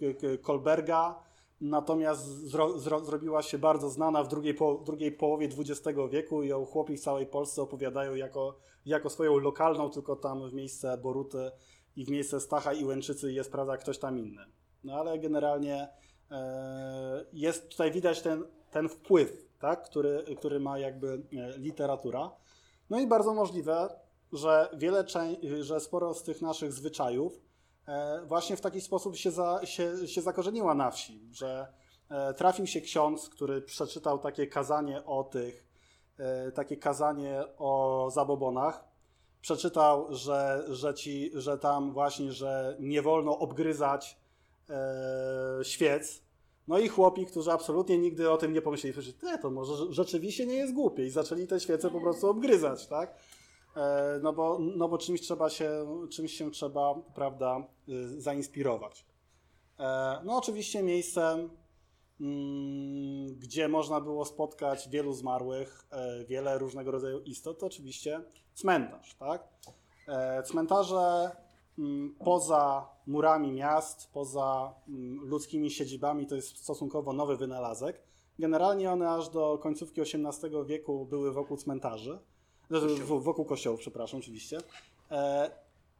[0.42, 1.22] Kolberga,
[1.60, 6.48] natomiast zro, zro, zrobiła się bardzo znana w drugiej, po, drugiej połowie XX wieku i
[6.48, 11.50] ją chłopi w całej Polsce opowiadają jako, jako swoją lokalną, tylko tam w miejsce Boruty
[11.96, 14.42] i w miejsce Stacha i Łęczycy jest, prawda, ktoś tam inny.
[14.84, 15.88] No ale generalnie
[16.30, 22.30] e, jest tutaj widać ten, ten wpływ, tak, który, który ma jakby e, literatura.
[22.90, 24.00] No i bardzo możliwe,
[24.32, 25.04] że wiele,
[25.60, 27.40] że sporo z tych naszych zwyczajów
[27.88, 31.72] e, właśnie w taki sposób się, za, się, się zakorzeniła na wsi, że
[32.36, 35.66] trafił się ksiądz, który przeczytał takie kazanie o tych,
[36.54, 38.84] takie kazanie o zabobonach,
[39.40, 44.16] przeczytał, że, że, ci, że tam właśnie, że nie wolno obgryzać
[44.70, 46.25] e, świec.
[46.68, 49.12] No i chłopi, którzy absolutnie nigdy o tym nie pomyśleli, że
[49.42, 53.14] to może rzeczywiście nie jest głupie i zaczęli te świece po prostu obgryzać, tak?
[53.76, 59.06] E, no, bo, no bo czymś trzeba się, czymś się trzeba, prawda, y, zainspirować.
[59.78, 61.50] E, no oczywiście miejscem
[62.20, 68.20] Mm, gdzie można było spotkać wielu zmarłych, e, wiele różnego rodzaju istot, to oczywiście
[68.54, 69.14] cmentarz.
[69.14, 69.48] Tak?
[70.44, 71.30] Cmentarze
[72.18, 78.00] poza murami miast, poza mm, ludzkimi siedzibami to jest stosunkowo nowy wynalazek.
[78.38, 82.18] Generalnie one aż do końcówki XVIII wieku były wokół cmentarzy,
[82.68, 83.20] Kościół.
[83.20, 84.58] wokół kościołów, przepraszam, oczywiście.
[85.10, 85.50] E,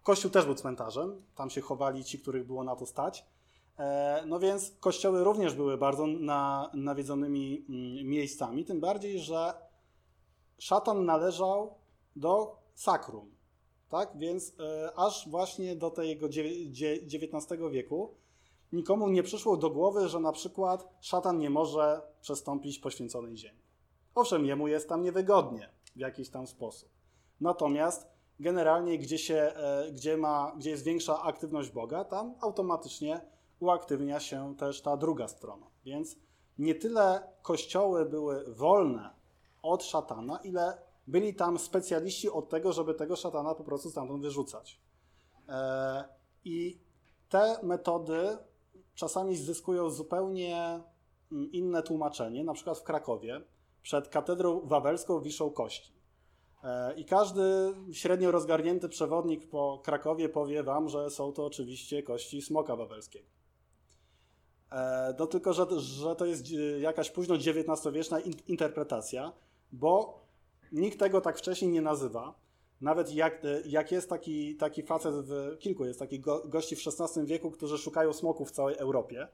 [0.03, 3.25] kościół też był cmentarzem, tam się chowali ci, których było na to stać.
[3.79, 9.55] E, no więc kościoły również były bardzo na, nawiedzonymi mm, miejscami, tym bardziej, że
[10.59, 11.75] szatan należał
[12.17, 13.36] do sakrum.
[13.89, 14.19] Tak?
[14.19, 18.15] Więc e, aż właśnie do tego XIX wieku
[18.73, 23.61] nikomu nie przyszło do głowy, że na przykład szatan nie może przestąpić poświęconej ziemi.
[24.15, 26.89] Owszem, jemu jest tam niewygodnie w jakiś tam sposób.
[27.41, 28.07] Natomiast
[28.41, 33.21] generalnie, gdzie, się, e, gdzie, ma, gdzie jest większa aktywność Boga, tam automatycznie
[33.61, 35.67] uaktywnia się też ta druga strona.
[35.85, 36.17] Więc
[36.59, 39.11] nie tyle kościoły były wolne
[39.63, 44.81] od szatana, ile byli tam specjaliści od tego, żeby tego szatana po prostu stamtąd wyrzucać.
[45.49, 46.05] E,
[46.45, 46.81] I
[47.29, 48.39] te metody
[48.95, 50.81] czasami zyskują zupełnie
[51.33, 52.45] mm, inne tłumaczenie.
[52.45, 53.41] Na przykład w Krakowie
[53.83, 55.93] przed katedrą wawelską wiszą kości.
[56.65, 62.43] E, I każdy średnio rozgarnięty przewodnik po Krakowie powie wam, że są to oczywiście kości
[62.43, 63.29] smoka wawelskiego.
[64.73, 66.47] E, no tylko, że, że to jest
[66.81, 69.33] jakaś późno XIX-wieczna interpretacja,
[69.73, 70.26] bo
[70.73, 72.35] nikt tego tak wcześniej nie nazywa.
[72.81, 76.81] Nawet jak, e, jak jest taki, taki facet, w, kilku jest takich go, gości w
[76.87, 79.29] XVI wieku, którzy szukają smoków w całej Europie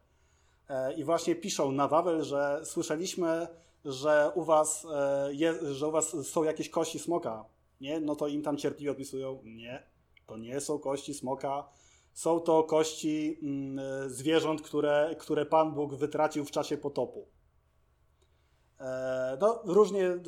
[0.97, 3.49] i właśnie piszą na Wawel, że słyszeliśmy,
[3.85, 4.87] że u was,
[5.31, 7.45] je, że u was są jakieś kości smoka,
[7.81, 8.01] nie?
[8.01, 9.83] No to im tam cierpliwie opisują, nie,
[10.27, 11.69] to nie są kości smoka,
[12.13, 17.27] są to kości mm, zwierząt, które, które Pan Bóg wytracił w czasie potopu.
[18.83, 20.19] E, no, różnie,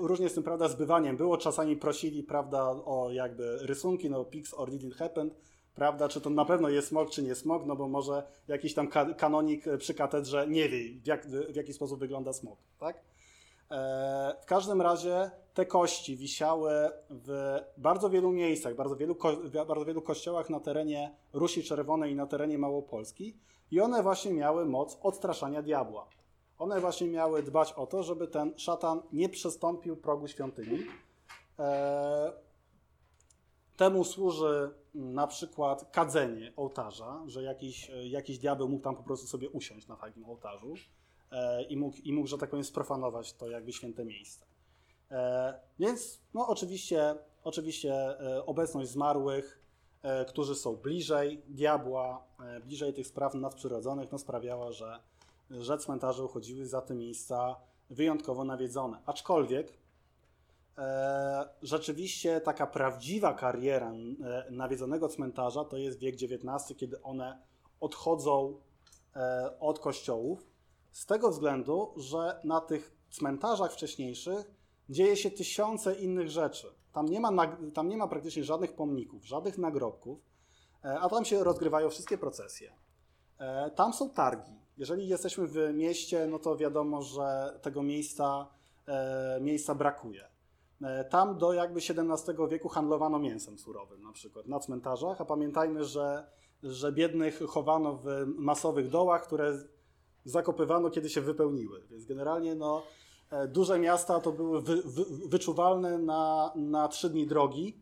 [0.00, 1.36] różnie z tym, prawda, zbywaniem było.
[1.36, 5.30] Czasami prosili, prawda, o jakby rysunki, no, pics or didn't happen,
[5.74, 8.88] prawda, czy to na pewno jest smog, czy nie smog, no bo może jakiś tam
[9.16, 12.96] kanonik przy katedrze nie wie, w, jak, w jaki sposób wygląda smog, tak?
[13.70, 16.72] E, w każdym razie te kości wisiały
[17.10, 19.16] w bardzo wielu miejscach, bardzo wielu,
[19.66, 23.36] bardzo wielu kościołach na terenie Rusi Czerwonej i na terenie Małopolski
[23.70, 26.06] i one właśnie miały moc odstraszania diabła.
[26.62, 30.78] One właśnie miały dbać o to, żeby ten szatan nie przestąpił progu świątyni.
[31.58, 32.32] E,
[33.76, 39.50] temu służy na przykład kadzenie ołtarza, że jakiś, jakiś diabeł mógł tam po prostu sobie
[39.50, 40.74] usiąść na takim ołtarzu
[41.30, 44.46] e, i mógł, i mógł, że tak powiem, sprofanować to jakby święte miejsce.
[45.10, 49.62] E, więc no oczywiście, oczywiście e, obecność zmarłych,
[50.02, 55.11] e, którzy są bliżej diabła, e, bliżej tych spraw nadprzyrodzonych, no sprawiała, że
[55.58, 57.56] że cmentarze uchodziły za te miejsca
[57.90, 58.98] wyjątkowo nawiedzone.
[59.06, 59.78] Aczkolwiek
[60.78, 67.42] e, rzeczywiście taka prawdziwa kariera e, nawiedzonego cmentarza to jest wiek XIX, kiedy one
[67.80, 68.60] odchodzą
[69.16, 70.46] e, od kościołów,
[70.92, 74.50] z tego względu, że na tych cmentarzach wcześniejszych
[74.88, 76.66] dzieje się tysiące innych rzeczy.
[76.92, 80.18] Tam nie ma, tam nie ma praktycznie żadnych pomników, żadnych nagrobków,
[80.84, 82.72] e, a tam się rozgrywają wszystkie procesje.
[83.38, 84.61] E, tam są targi.
[84.76, 88.46] Jeżeli jesteśmy w mieście, no to wiadomo, że tego miejsca,
[88.86, 90.28] e, miejsca brakuje.
[90.82, 95.84] E, tam do jakby XVII wieku handlowano mięsem surowym, na przykład na cmentarzach, a pamiętajmy,
[95.84, 96.26] że,
[96.62, 99.58] że biednych chowano w masowych dołach, które
[100.24, 101.86] zakopywano, kiedy się wypełniły.
[101.90, 102.82] Więc generalnie no,
[103.48, 107.81] duże miasta to były wy, wy, wyczuwalne na, na trzy dni drogi,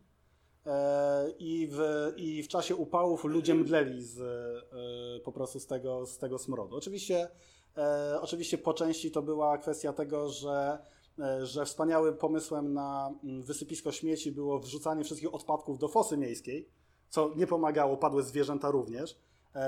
[1.39, 6.17] i w, i w czasie upałów ludzie mdleli z, e, po prostu z tego, z
[6.17, 6.75] tego smrodu.
[6.75, 7.29] Oczywiście,
[7.77, 10.79] e, oczywiście po części to była kwestia tego, że,
[11.43, 16.69] że wspaniałym pomysłem na mm, wysypisko śmieci było wrzucanie wszystkich odpadków do fosy miejskiej,
[17.09, 19.19] co nie pomagało, padły zwierzęta również.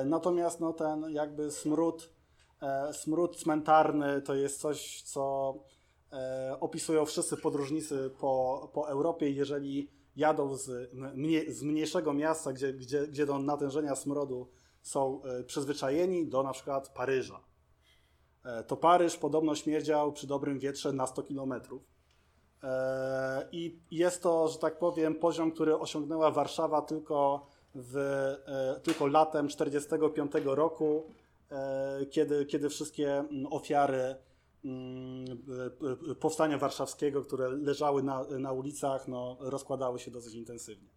[0.06, 2.10] Natomiast no, ten jakby smród,
[2.92, 5.54] smród cmentarny to jest coś, co
[6.60, 9.30] opisują wszyscy podróżnicy po, po Europie.
[9.30, 10.92] Jeżeli jadą z,
[11.48, 14.50] z mniejszego miasta, gdzie, gdzie, gdzie do natężenia smrodu
[14.82, 17.40] są e, przyzwyczajeni, do na przykład Paryża.
[18.46, 21.84] E, to Paryż podobno śmierdział przy dobrym wietrze na 100 kilometrów.
[22.64, 27.98] E, I jest to, że tak powiem, poziom, który osiągnęła Warszawa tylko, w,
[28.84, 31.04] tylko latem 1945 roku,
[32.12, 34.16] kiedy, kiedy wszystkie ofiary
[36.20, 40.90] powstania warszawskiego, które leżały na, na ulicach, no, rozkładały się dosyć intensywnie.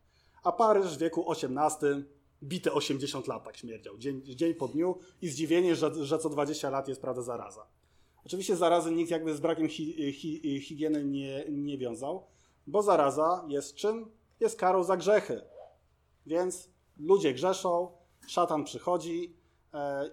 [0.43, 2.05] A Paryż w wieku XVIII
[2.43, 6.71] bite 80 lat tak śmierdział, dzień, dzień po dniu i zdziwienie, że, że co 20
[6.71, 7.67] lat jest prawda zaraza.
[8.25, 12.27] Oczywiście zarazy nikt jakby z brakiem hi, hi, higieny nie, nie wiązał,
[12.67, 14.11] bo zaraza jest czym?
[14.41, 15.43] Jest karą za grzechy.
[16.27, 17.91] Więc ludzie grzeszą,
[18.27, 19.36] szatan przychodzi, E,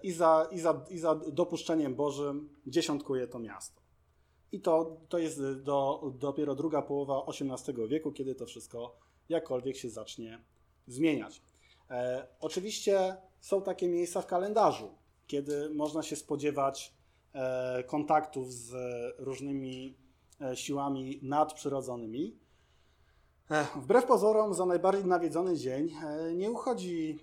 [0.02, 3.80] i za, i za, i za dopuszczeniem Bożym dziesiątkuje to miasto.
[4.52, 8.96] I to, to jest do, dopiero druga połowa XVIII wieku, kiedy to wszystko
[9.28, 10.38] jakkolwiek się zacznie
[10.86, 11.42] zmieniać.
[11.90, 14.88] E, oczywiście są takie miejsca w kalendarzu,
[15.26, 16.94] kiedy można się spodziewać
[17.32, 18.74] e, kontaktów z
[19.18, 19.96] różnymi
[20.40, 22.36] e, siłami nadprzyrodzonymi.
[23.50, 27.18] E, wbrew pozorom, za najbardziej nawiedzony dzień e, nie uchodzi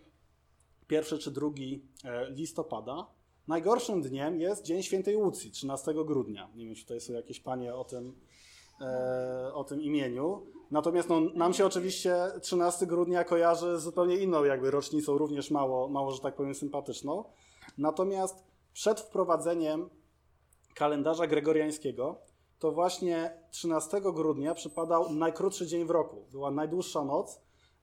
[0.92, 3.08] pierwszy czy drugi e, listopada.
[3.48, 6.50] Najgorszym dniem jest Dzień Świętej Łucji, 13 grudnia.
[6.56, 8.16] Nie wiem, czy tutaj są jakieś panie o tym,
[8.82, 10.48] e, o tym imieniu.
[10.72, 15.88] Natomiast no, nam się oczywiście 13 grudnia kojarzy z zupełnie inną jakby rocznicą, również mało,
[15.88, 17.24] mało, że tak powiem, sympatyczną.
[17.78, 19.89] Natomiast przed wprowadzeniem
[20.76, 22.22] kalendarza gregoriańskiego,
[22.60, 26.26] to właśnie 13 grudnia przypadał najkrótszy dzień w roku.
[26.32, 27.42] Była najdłuższa noc,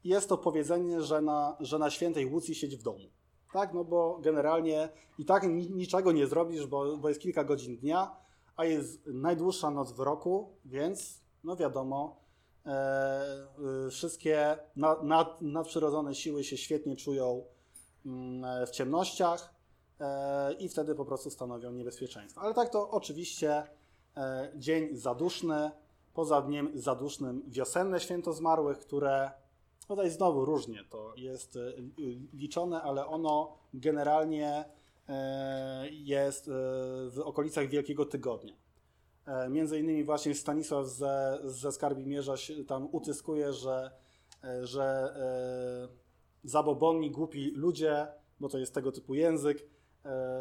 [0.08, 3.04] jest to powiedzenie, że na, że na świętej Łucji siedzi w domu.
[3.52, 4.88] Tak, no bo generalnie
[5.18, 8.16] i tak niczego nie zrobisz, bo, bo jest kilka godzin dnia,
[8.56, 12.20] a jest najdłuższa noc w roku, więc no wiadomo,
[12.66, 17.44] e, e, wszystkie nad, nad, nadprzyrodzone siły się świetnie czują
[18.06, 19.54] mm, w ciemnościach
[20.00, 22.40] e, i wtedy po prostu stanowią niebezpieczeństwo.
[22.40, 23.62] Ale tak to oczywiście
[24.16, 25.70] e, dzień zaduszny,
[26.14, 29.30] poza dniem zadusznym wiosenne święto zmarłych, które
[29.88, 31.72] Tutaj znowu różnie to jest e,
[32.32, 34.64] liczone, ale ono generalnie
[35.08, 36.50] e, jest e,
[37.10, 38.54] w okolicach Wielkiego Tygodnia.
[39.50, 42.34] Między innymi właśnie Stanisław ze, ze Skarbimierza
[42.66, 43.90] tam utyskuje, że,
[44.62, 45.14] że
[46.44, 48.06] zabobonni, głupi ludzie,
[48.40, 49.66] bo to jest tego typu język,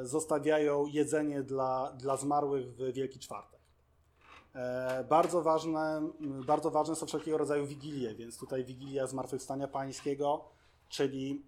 [0.01, 3.56] zostawiają jedzenie dla, dla zmarłych w Wielki Czwartek.
[5.09, 6.09] Bardzo ważne,
[6.47, 10.45] bardzo ważne są wszelkiego rodzaju wigilie, więc tutaj Wigilia Zmartwychwstania Pańskiego,
[10.89, 11.45] czyli,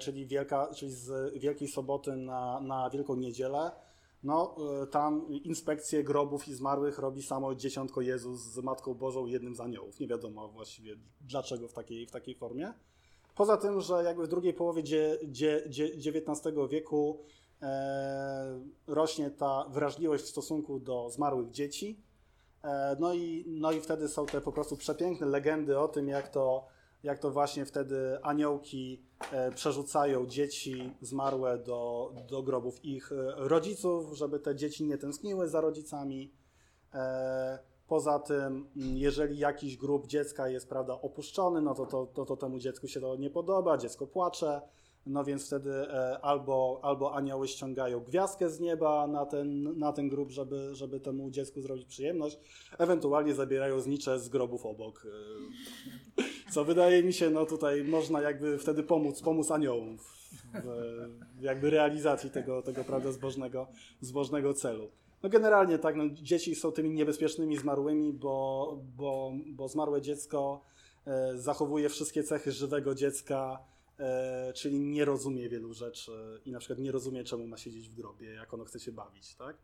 [0.00, 3.70] czyli, wielka, czyli z Wielkiej Soboty na, na Wielką Niedzielę,
[4.22, 4.56] no
[4.90, 10.00] tam inspekcję grobów i zmarłych robi samo Dzieciątko Jezus z Matką Bożą jednym z aniołów.
[10.00, 12.72] Nie wiadomo właściwie dlaczego w takiej, w takiej formie.
[13.34, 17.24] Poza tym, że jakby w drugiej połowie XIX wieku
[17.62, 22.02] e, rośnie ta wrażliwość w stosunku do zmarłych dzieci.
[22.64, 26.28] E, no, i, no i wtedy są te po prostu przepiękne legendy o tym, jak
[26.28, 26.66] to,
[27.02, 29.02] jak to właśnie wtedy aniołki
[29.32, 35.60] e, przerzucają dzieci zmarłe do, do grobów ich rodziców, żeby te dzieci nie tęskniły za
[35.60, 36.32] rodzicami.
[37.86, 42.58] Poza tym, jeżeli jakiś grup dziecka jest prawda, opuszczony, no to, to, to, to temu
[42.58, 44.60] dziecku się to nie podoba, dziecko płacze,
[45.06, 50.08] no więc wtedy e, albo, albo anioły ściągają gwiazdkę z nieba na ten, na ten
[50.08, 52.38] grób, żeby, żeby temu dziecku zrobić przyjemność,
[52.78, 55.06] ewentualnie zabierają znicze z grobów obok.
[56.18, 56.22] E,
[56.52, 62.30] co wydaje mi się, no tutaj można jakby wtedy pomóc, pomóc aniołom w jakby realizacji
[62.30, 63.66] tego, tego prawda, zbożnego,
[64.00, 64.90] zbożnego celu.
[65.22, 70.60] No generalnie tak, no, dzieci są tymi niebezpiecznymi zmarłymi, bo, bo, bo zmarłe dziecko
[71.06, 73.58] e, zachowuje wszystkie cechy żywego dziecka,
[74.54, 78.30] czyli nie rozumie wielu rzeczy i na przykład nie rozumie, czemu ma siedzieć w grobie,
[78.30, 79.56] jak ono chce się bawić, tak?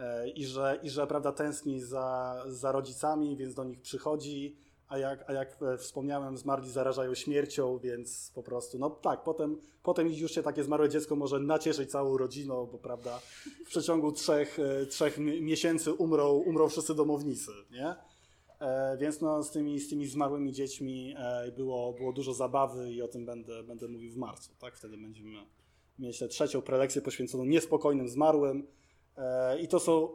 [0.00, 4.56] E, I że, i że prawda, tęskni za, za rodzicami, więc do nich przychodzi,
[4.88, 9.60] a jak, a jak e, wspomniałem, zmarli zarażają śmiercią, więc po prostu, no tak, potem,
[9.82, 13.20] potem już się takie zmarłe dziecko może nacieszyć całą rodziną, bo prawda,
[13.66, 17.96] w przeciągu trzech, e, trzech miesięcy umrą, umrą wszyscy domownicy, nie?
[18.60, 23.02] E, więc no, z, tymi, z tymi zmarłymi dziećmi e, było, było dużo zabawy i
[23.02, 24.76] o tym będę, będę mówił w marcu, tak?
[24.76, 25.38] Wtedy będziemy
[25.98, 28.66] mieć tę trzecią prelekcję poświęconą niespokojnym zmarłym
[29.16, 30.08] e, i to są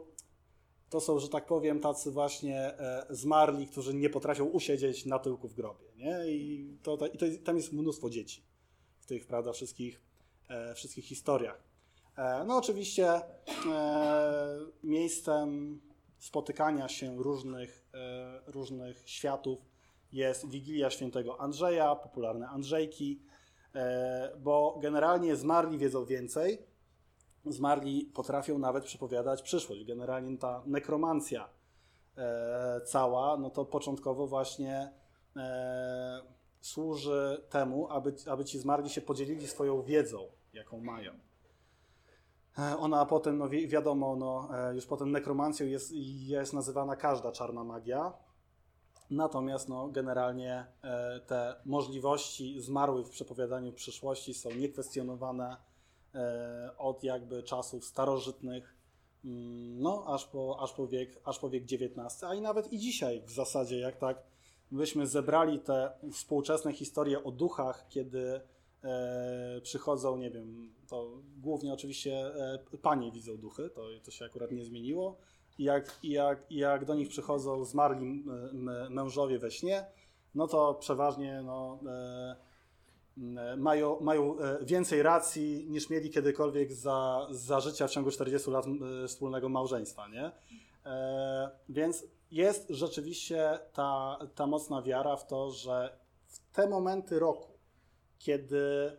[0.90, 2.74] to są, że tak powiem, tacy właśnie
[3.10, 5.84] zmarli, którzy nie potrafią usiedzieć na tyłku w grobie.
[5.96, 6.26] Nie?
[6.26, 8.42] I, to, i to, tam jest mnóstwo dzieci
[8.98, 10.00] w tych prawda, wszystkich,
[10.74, 11.62] wszystkich historiach.
[12.46, 13.20] No oczywiście
[14.82, 15.80] miejscem
[16.26, 17.90] spotykania się różnych,
[18.46, 19.58] różnych światów
[20.12, 23.22] jest Wigilia Świętego Andrzeja, popularne Andrzejki,
[24.38, 26.66] bo generalnie zmarli wiedzą więcej,
[27.44, 29.84] zmarli potrafią nawet przepowiadać przyszłość.
[29.84, 31.48] Generalnie ta nekromancja
[32.16, 34.92] e, cała, no to początkowo właśnie
[35.36, 36.22] e,
[36.60, 41.25] służy temu, aby, aby ci zmarli się podzielili swoją wiedzą, jaką mają.
[42.58, 45.92] E, ona potem, no wi wiadomo, no, e, już potem nekromancją jest,
[46.26, 48.12] jest nazywana każda czarna magia.
[49.10, 55.56] Natomiast no, generalnie e, te możliwości zmarłych w przepowiadaniu przyszłości są niekwestionowane
[56.78, 58.76] od jakby czasów starożytnych,
[59.24, 62.78] mm, no aż po, aż po, wiek, aż po wiek XIX, a i nawet i
[62.78, 64.22] dzisiaj w zasadzie, jak tak
[64.70, 68.40] byśmy zebrali te współczesne historie o duchach, kiedy
[69.62, 74.64] przychodzą, nie wiem, to głównie oczywiście e, panie widzą duchy, to, to się akurat nie
[74.64, 75.16] zmieniło,
[75.58, 78.24] i jak, jak, jak do nich przychodzą zmarli
[78.90, 79.86] mężowie we śnie,
[80.34, 82.36] no to przeważnie no, e,
[83.36, 88.50] E, mają, mają e, więcej racji niż mieli kiedykolwiek za, za życia w ciągu 40
[88.50, 90.08] lat e, wspólnego małżeństwa.
[90.08, 90.30] Nie?
[91.68, 97.55] Więc jest rzeczywiście ta, ta mocna wiara w to, że w te momenty roku,
[98.18, 98.92] kiedy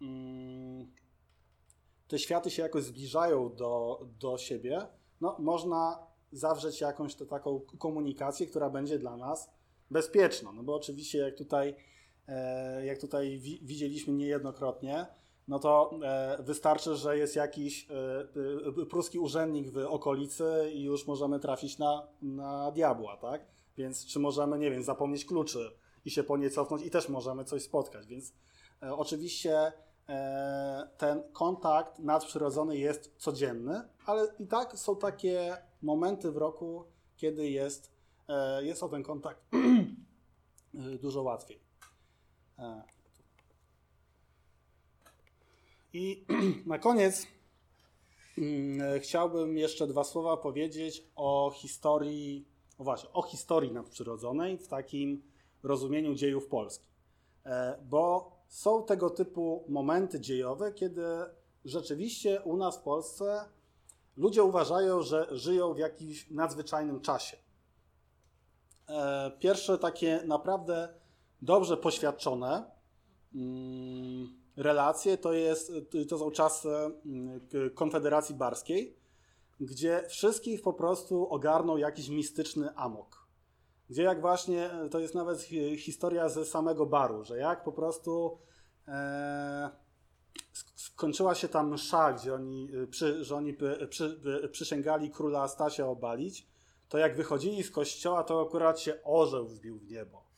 [0.00, 0.92] mm,
[2.08, 4.86] te światy się jakoś zbliżają do, do siebie,
[5.20, 9.50] no, można zawrzeć jakąś taką komunikację, która będzie dla nas
[9.90, 10.52] bezpieczna.
[10.52, 11.74] No bo oczywiście, jak tutaj
[12.28, 15.06] E, jak tutaj widzieliśmy niejednokrotnie,
[15.48, 17.86] no to e, wystarczy, że jest jakiś
[18.80, 23.46] e, pruski urzędnik w okolicy i już możemy trafić na, na diabła, tak?
[23.76, 25.70] Więc czy możemy, nie wiem, zapomnieć kluczy
[26.04, 28.32] i się po nie cofnąć i też możemy coś spotkać, więc
[28.80, 29.72] oczywiście
[30.98, 36.84] ten kontakt nadprzyrodzony jest codzienny, ale i tak są takie momenty w roku,
[37.16, 37.92] kiedy jest,
[38.60, 39.40] jest o ten kontakt
[41.02, 41.60] dużo łatwiej.
[45.92, 46.24] I
[46.66, 47.26] na koniec
[48.38, 52.48] mm, chciałbym jeszcze dwa słowa powiedzieć o historii,
[52.78, 55.22] właśnie, o historii nadprzyrodzonej w takim
[55.62, 56.86] rozumieniu dziejów Polski.
[57.46, 61.02] E, bo są tego typu momenty dziejowe, kiedy
[61.64, 63.44] rzeczywiście u nas w Polsce
[64.16, 67.36] ludzie uważają, że żyją w jakimś nadzwyczajnym czasie.
[68.88, 70.88] E, pierwsze takie naprawdę
[71.42, 72.70] dobrze poświadczone
[73.34, 75.72] mm, relacje to, jest,
[76.08, 77.40] to są czasy mm,
[77.74, 78.96] Konfederacji Barskiej,
[79.60, 83.17] gdzie wszystkich po prostu ogarnął jakiś mistyczny amok.
[83.90, 85.40] Gdzie jak właśnie, to jest nawet
[85.78, 88.38] historia ze samego baru, że jak po prostu
[88.88, 89.70] e,
[90.76, 93.56] skończyła się tam msza, gdzie oni, przy, że oni
[93.88, 94.20] przy,
[94.52, 96.46] przysięgali króla Stasia obalić,
[96.88, 100.28] to jak wychodzili z kościoła, to akurat się orzeł wzbił w niebo.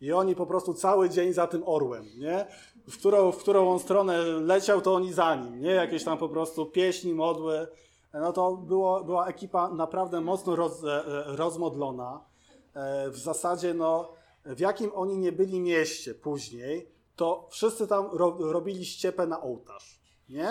[0.00, 2.46] I oni po prostu cały dzień za tym orłem, nie?
[2.88, 5.70] W którą, w którą on stronę leciał, to oni za nim, nie?
[5.70, 7.66] Jakieś tam po prostu pieśni, modły.
[8.14, 12.31] No to było, była ekipa naprawdę mocno roz, e, rozmodlona.
[12.74, 14.12] E, w zasadzie, no,
[14.44, 20.00] w jakim oni nie byli mieście później, to wszyscy tam ro, robili ściepę na ołtarz,
[20.28, 20.48] nie?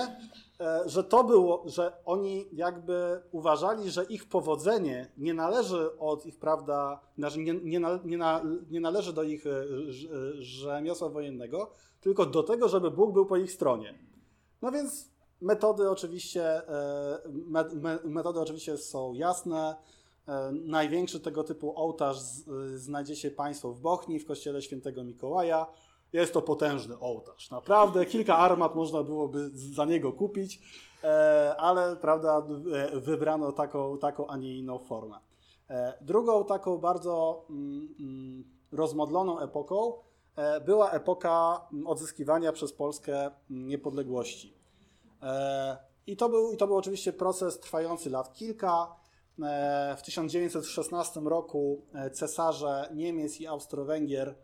[0.60, 6.40] E, że to było, że oni jakby uważali, że ich powodzenie nie należy od ich,
[6.40, 8.20] prawda, znaczy nie, nie, nie,
[8.70, 9.64] nie należy do ich e,
[10.40, 14.00] rzemiosła wojennego, tylko do tego, żeby Bóg był po ich stronie.
[14.62, 15.10] No więc
[15.42, 16.62] metody oczywiście,
[18.04, 19.76] metody oczywiście są jasne.
[20.52, 22.18] Największy tego typu ołtarz
[22.76, 25.68] znajdziecie Państwo w Bochni, w kościele świętego Mikołaja.
[26.14, 27.52] Jest to potężny ołtarz.
[27.52, 30.62] Naprawdę kilka armat można byłoby za niego kupić,
[31.04, 35.16] e, ale prawda, e, wybrano taką, taką, a nie inną formę.
[35.70, 39.94] E, drugą taką bardzo mm, mm, rozmodloną epoką
[40.66, 44.58] była epoka odzyskiwania przez Polskę niepodległości.
[46.08, 48.96] I to był, i to był oczywiście proces trwający lat kilka.
[49.98, 54.36] W 1916 roku cesarze Niemiec i Austro-Węgier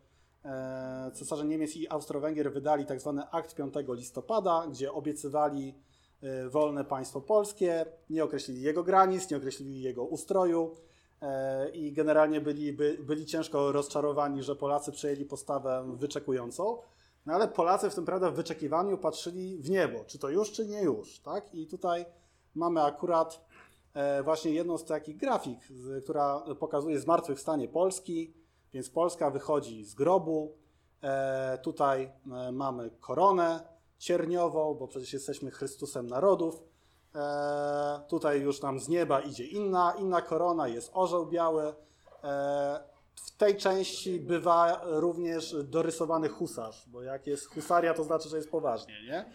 [0.48, 3.14] E, cesarze Niemiec i Austro-Węgier wydali tzw.
[3.22, 5.76] Tak akt 5 listopada, gdzie obiecywali
[6.22, 10.76] e, wolne państwo polskie, nie określili jego granic, nie określili jego ustroju
[11.22, 16.78] e, i generalnie byli, by, byli ciężko rozczarowani, że Polacy przejęli postawę wyczekującą.
[17.26, 20.66] No ale Polacy w tym prawda w wyczekiwaniu patrzyli w niebo, czy to już, czy
[20.66, 21.56] nie już, tak?
[21.56, 22.06] I tutaj
[22.56, 23.47] mamy akurat
[24.24, 25.60] właśnie jedną z takich grafik,
[26.04, 28.34] która pokazuje zmartwychwstanie Polski.
[28.74, 30.58] Więc Polska wychodzi z grobu.
[31.04, 33.60] E, tutaj e, mamy koronę
[33.98, 36.64] cierniową, bo przecież jesteśmy Chrystusem narodów.
[37.16, 41.74] E, tutaj już nam z nieba idzie inna, inna korona, jest orzeł biały.
[43.16, 48.52] W tej części bywa również dorysowany husarz, bo jak jest husaria, to znaczy, że jest
[48.52, 49.26] poważnie, nie?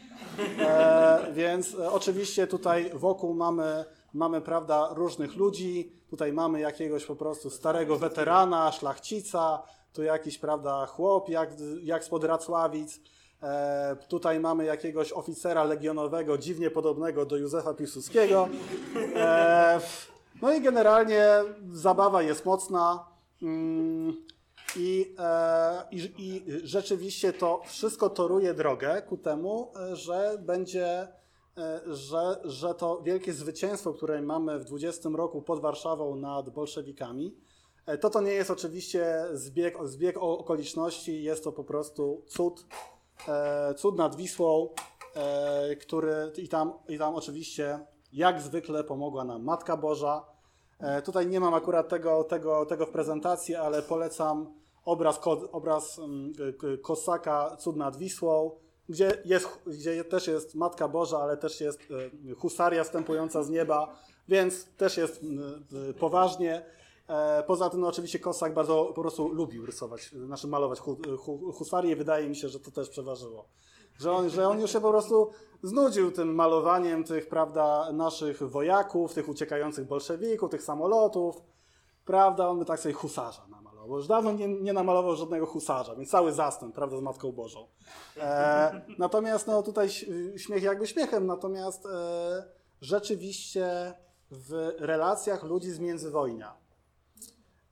[0.66, 3.84] E, więc oczywiście tutaj wokół mamy,
[4.14, 5.92] mamy, prawda, różnych ludzi.
[6.10, 11.50] Tutaj mamy jakiegoś po prostu starego weterana, szlachcica, tu jakiś, prawda, chłop jak,
[11.82, 13.00] jak spod Racławic.
[13.42, 18.48] E, tutaj mamy jakiegoś oficera legionowego, dziwnie podobnego do Józefa Piłsudskiego.
[19.16, 19.80] E,
[20.42, 21.26] no i generalnie
[21.72, 23.06] zabawa jest mocna.
[23.42, 24.16] Mm,
[24.76, 31.08] I, e, i, I rzeczywiście to wszystko toruje drogę ku temu, e, że będzie
[31.86, 37.36] że, że to wielkie zwycięstwo, które mamy w 20 roku pod Warszawą nad bolszewikami,
[37.86, 42.66] e, to to nie jest oczywiście zbieg, zbieg okoliczności, jest to po prostu cud,
[43.28, 44.68] e, cud nad Wisłą,
[45.80, 50.24] który i tam, i tam oczywiście jak zwykle pomogła nam Matka Boża.
[51.04, 55.20] Tutaj nie mam akurat tego, tego, tego w prezentacji, ale polecam obraz,
[55.52, 56.32] obraz mm,
[56.82, 58.50] Kosaka Cud nad Wisłą,
[58.92, 61.80] gdzie, jest, gdzie też jest Matka Boża, ale też jest
[62.30, 63.96] e, husaria wstępująca z nieba,
[64.28, 65.20] więc też jest
[65.90, 66.64] e, poważnie.
[67.08, 70.80] E, poza tym, no oczywiście Kosak bardzo po prostu lubił rysować, znaczy malować
[71.54, 71.96] husarię.
[71.96, 73.48] Wydaje mi się, że to też przeważyło.
[73.98, 75.30] Że on, że on już się po prostu
[75.62, 81.42] znudził tym malowaniem tych, prawda, naszych wojaków, tych uciekających bolszewików, tych samolotów.
[82.04, 83.46] Prawda, on by tak sobie husarza
[83.82, 87.32] namalował, bo już dawno nie, nie namalował żadnego husarza, więc cały zastęp, prawda, z Matką
[87.32, 87.66] Bożą.
[88.16, 89.88] E, natomiast no tutaj
[90.36, 92.44] śmiech jakby śmiechem, natomiast e,
[92.80, 93.94] rzeczywiście
[94.30, 96.56] w relacjach ludzi z międzywojnia,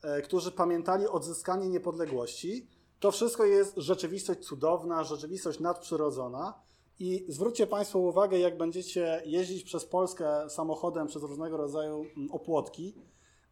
[0.02, 2.68] e, którzy pamiętali odzyskanie niepodległości,
[3.00, 6.54] to wszystko jest rzeczywistość cudowna, rzeczywistość nadprzyrodzona.
[6.98, 12.94] I zwróćcie Państwo uwagę, jak będziecie jeździć przez Polskę samochodem przez różnego rodzaju mm, opłotki,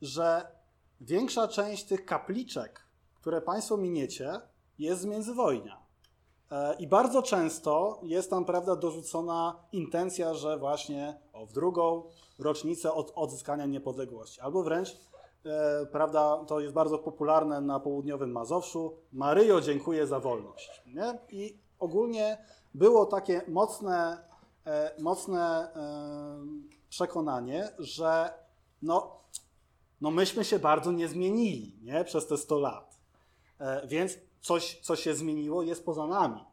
[0.03, 0.58] że
[1.01, 4.41] większa część tych kapliczek, które Państwo miniecie,
[4.79, 5.83] jest z międzywojnia.
[6.51, 12.03] E, I bardzo często jest tam, prawda, dorzucona intencja, że właśnie o, w drugą
[12.39, 14.41] rocznicę od odzyskania niepodległości.
[14.41, 14.97] Albo wręcz,
[15.47, 20.83] e, prawda, to jest bardzo popularne na południowym Mazowszu, Maryjo, dziękuję za wolność.
[20.87, 21.19] Nie?
[21.29, 22.39] I ogólnie
[22.75, 24.25] było takie mocne,
[24.67, 26.39] e, mocne e,
[26.89, 28.33] przekonanie, że
[28.83, 29.19] no,
[30.01, 32.05] no myśmy się bardzo nie zmienili nie?
[32.05, 32.99] przez te 100 lat.
[33.59, 36.45] E, więc coś, co się zmieniło, jest poza nami.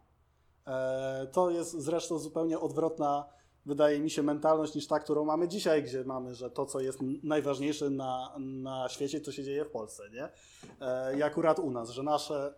[0.68, 3.26] E, to jest zresztą zupełnie odwrotna,
[3.66, 7.00] wydaje mi się, mentalność niż ta, którą mamy dzisiaj, gdzie mamy, że to, co jest
[7.24, 10.30] najważniejsze na, na świecie, to się dzieje w Polsce, nie?
[10.82, 12.54] E, I akurat u nas, że nasze,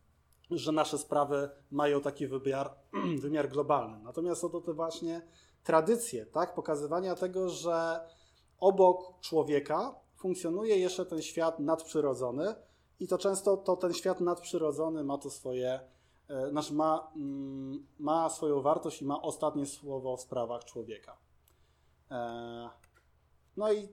[0.50, 2.74] że nasze sprawy mają taki wymiar,
[3.22, 3.98] wymiar globalny.
[4.02, 5.22] Natomiast są to te właśnie
[5.64, 6.54] tradycje, tak?
[6.54, 8.00] Pokazywania tego, że
[8.58, 12.54] obok człowieka funkcjonuje jeszcze ten świat nadprzyrodzony
[13.00, 15.80] i to często to ten świat nadprzyrodzony ma to swoje
[16.50, 21.16] znaczy ma, mm, ma swoją wartość i ma ostatnie słowo w sprawach człowieka.
[22.10, 22.68] E,
[23.56, 23.88] no i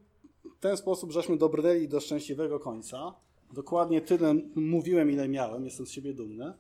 [0.57, 3.13] w ten sposób żeśmy dobrnęli do szczęśliwego końca.
[3.53, 6.53] Dokładnie tyle mówiłem, ile miałem, jestem z siebie dumny.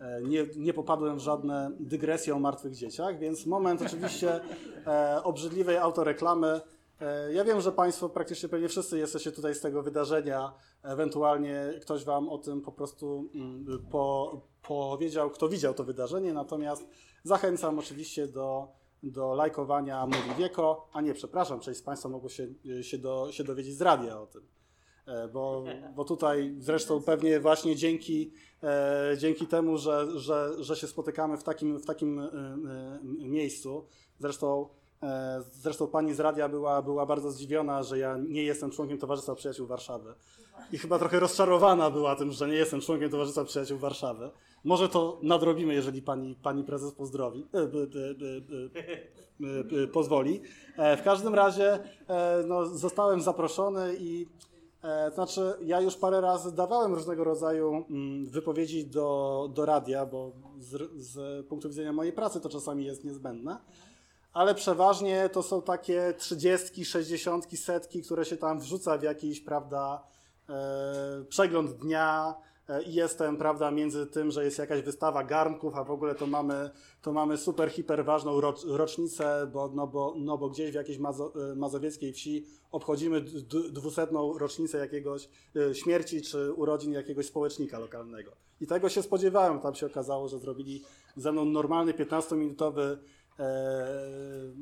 [0.00, 4.40] E, nie, nie popadłem w żadne dygresje o martwych dzieciach, więc moment oczywiście
[5.24, 6.60] obrzydliwej autoreklamy.
[7.32, 10.52] Ja wiem, że Państwo praktycznie pewnie wszyscy jesteście tutaj z tego wydarzenia.
[10.82, 16.88] Ewentualnie ktoś Wam o tym po prostu mm, po, powiedział, kto widział to wydarzenie, natomiast
[17.24, 18.68] zachęcam oczywiście do,
[19.02, 22.48] do lajkowania Mówi Wieko, a nie, przepraszam, część z Państwa mogło się,
[22.82, 24.42] się, do, się dowiedzieć z radia o tym.
[25.06, 28.32] E, bo, bo tutaj zresztą pewnie właśnie dzięki,
[28.62, 32.28] e, dzięki temu, że, że, że się spotykamy w takim, w takim e,
[33.28, 33.86] miejscu,
[34.18, 34.68] zresztą
[35.52, 39.66] Zresztą pani z radia była, była bardzo zdziwiona, że ja nie jestem członkiem Towarzystwa Przyjaciół
[39.66, 40.14] Warszawy.
[40.72, 44.30] I chyba trochę rozczarowana była tym, że nie jestem członkiem Towarzystwa Przyjaciół Warszawy.
[44.64, 47.64] Może to nadrobimy, jeżeli pani, pani prezes pozdrowi, e, e,
[49.84, 50.42] e, pozwoli.
[50.98, 51.78] W każdym razie
[52.46, 54.26] no, zostałem zaproszony i
[55.14, 60.90] znaczy ja już parę razy dawałem różnego rodzaju mm, wypowiedzi do, do radia, bo z,
[60.96, 63.58] z punktu widzenia mojej pracy to czasami jest niezbędne
[64.32, 70.06] ale przeważnie to są takie trzydziestki, sześćdziesiątki, setki, które się tam wrzuca w jakiś, prawda,
[70.48, 72.34] e, przegląd dnia,
[72.68, 76.26] E, i jestem, prawda, między tym, że jest jakaś wystawa garnków, a w ogóle to
[76.26, 76.70] mamy,
[77.02, 81.32] to mamy super, hiper ważną rocznicę, bo, no, bo, no, bo gdzieś w jakiejś mazo,
[81.50, 83.20] e, mazowieckiej wsi obchodzimy
[83.72, 85.28] dwusetną rocznicę jakiegoś
[85.72, 88.32] śmierci czy urodzin jakiegoś społecznika lokalnego.
[88.60, 89.60] I tego się spodziewałem.
[89.60, 90.82] Tam się okazało, że zrobili
[91.16, 92.96] ze mną normalny 15-minutowy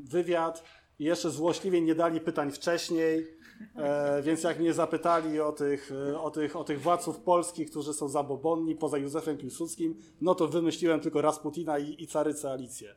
[0.05, 0.65] wywiad
[0.99, 3.41] i jeszcze złośliwie nie dali pytań wcześniej
[3.77, 7.95] E, więc jak mnie zapytali o tych, e, o, tych, o tych władców polskich, którzy
[7.95, 12.95] są zabobonni poza Józefem Piłsudskim, no to wymyśliłem tylko Rasputina i, i carycę Alicję.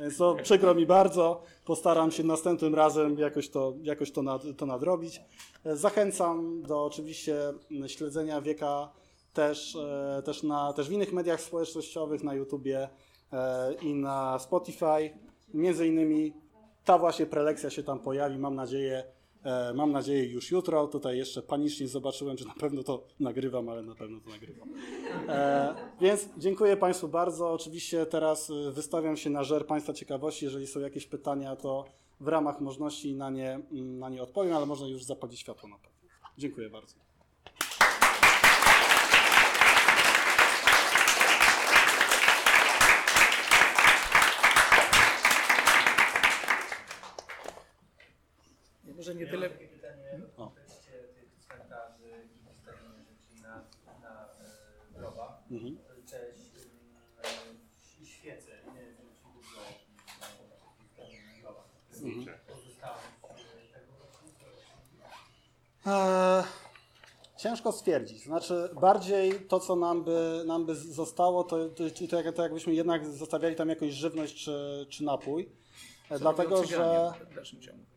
[0.00, 4.66] Więc to przykro mi bardzo, postaram się następnym razem jakoś to, jakoś to, nad, to
[4.66, 5.20] nadrobić.
[5.64, 7.36] E, zachęcam do oczywiście
[7.86, 8.92] śledzenia wieka
[9.32, 12.88] też, e, też, na, też w innych mediach społecznościowych, na YouTubie
[13.82, 15.10] i na Spotify.
[15.54, 16.32] Między innymi
[16.84, 19.04] ta właśnie prelekcja się tam pojawi, mam nadzieję,
[19.44, 20.86] E, mam nadzieję już jutro.
[20.86, 24.68] Tutaj jeszcze panicznie zobaczyłem, czy na pewno to nagrywam, ale na pewno to nagrywam.
[25.28, 27.52] E, więc dziękuję Państwu bardzo.
[27.52, 30.44] Oczywiście teraz e, wystawiam się na żer Państwa ciekawości.
[30.44, 31.84] Jeżeli są jakieś pytania, to
[32.20, 35.76] w ramach możliwości na nie, mm, na nie odpowiem, ale można już zapalić światło na
[35.76, 35.98] pewno.
[36.38, 37.09] Dziękuję bardzo.
[49.00, 49.50] Może nie tyle.
[49.50, 50.52] Pytanie o.
[51.14, 53.64] tych cmentarzy i wystawienia rzeczy na,
[54.02, 55.42] na e, grobach.
[55.50, 55.78] Mhm.
[56.06, 56.50] Cześć.
[58.02, 58.50] E, świece.
[58.50, 59.60] Ile rzeczy dużo
[60.20, 60.26] na
[61.40, 61.64] grobach?
[62.02, 62.36] Mhm.
[65.86, 66.44] Eee,
[67.36, 68.22] ciężko stwierdzić.
[68.22, 73.06] Znaczy, bardziej to, co nam by, nam by zostało, to, to, to, to jakbyśmy jednak
[73.06, 75.60] zostawiali tam jakąś żywność czy, czy napój.
[76.18, 77.12] Dlatego, że.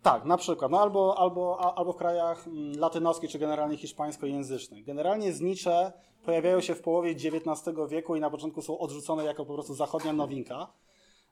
[0.02, 4.86] Tak, na przykład, no albo, albo, albo w krajach mm, latynoskich czy generalnie hiszpańskojęzycznych.
[4.86, 5.92] Generalnie znicze
[6.26, 10.14] pojawiają się w połowie XIX wieku i na początku są odrzucone jako po prostu zachodnia
[10.14, 10.68] nowinka.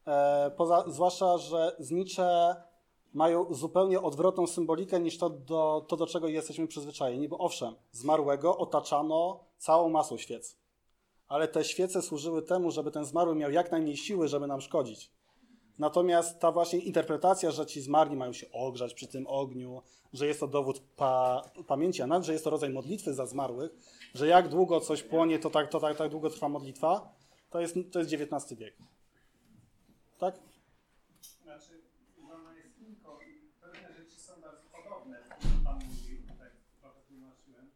[0.08, 2.56] E, poza, zwłaszcza, że znicze
[3.14, 8.58] mają zupełnie odwrotną symbolikę niż to do, to, do czego jesteśmy przyzwyczajeni, bo owszem, zmarłego
[8.58, 10.58] otaczano całą masą świec.
[11.28, 15.12] Ale te świece służyły temu, żeby ten zmarły miał jak najmniej siły, żeby nam szkodzić.
[15.82, 19.82] Natomiast ta właśnie interpretacja, że ci zmarli mają się ogrzać przy tym ogniu,
[20.14, 23.72] że jest to dowód pa pamięci, a nawet, że jest to rodzaj modlitwy za zmarłych,
[24.14, 27.16] że jak długo coś płonie, to tak, to tak, tak długo trwa modlitwa,
[27.50, 28.76] to jest, to jest XIX wiek.
[30.20, 30.40] Tak?
[31.44, 31.82] Znaczy,
[32.32, 35.18] ona jest inko i pewne rzeczy są bardzo podobne,
[35.64, 36.52] Pan mówił, tak
[36.82, 37.72] trochę tłumaczyłem,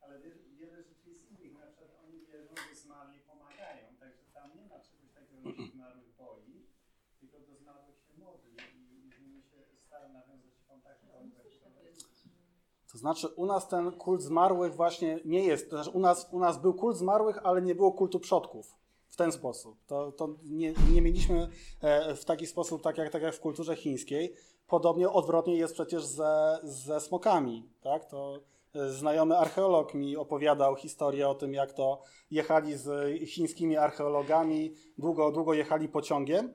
[0.00, 0.18] ale
[0.58, 1.54] wiele rzeczy jest innych.
[1.54, 6.16] Na przykład oni wierzą, że zmarli pomagają, także tam nie ma czegoś takiego, że zmarłych
[6.18, 6.70] boi,
[7.20, 11.00] tylko do zmarłych się modli i z nimi się stara nawiązać kontakt.
[12.92, 15.70] To znaczy u nas ten kult zmarłych właśnie nie jest.
[15.70, 19.16] To znaczy u nas, u nas był kult zmarłych, ale nie było kultu przodków w,
[19.16, 19.76] ten sposób.
[19.86, 21.48] To, to nie, nie mieliśmy
[21.80, 24.34] e, w taki sposób, tak jak, tak jak w kulturze chińskiej.
[24.66, 27.68] Podobnie odwrotnie jest przecież ze, ze smokami.
[27.80, 28.04] Tak?
[28.04, 28.40] To
[28.74, 35.32] e, znajomy archeolog mi opowiadał historię o tym, jak to jechali z chińskimi archeologami, długo,
[35.32, 36.54] długo jechali pociągiem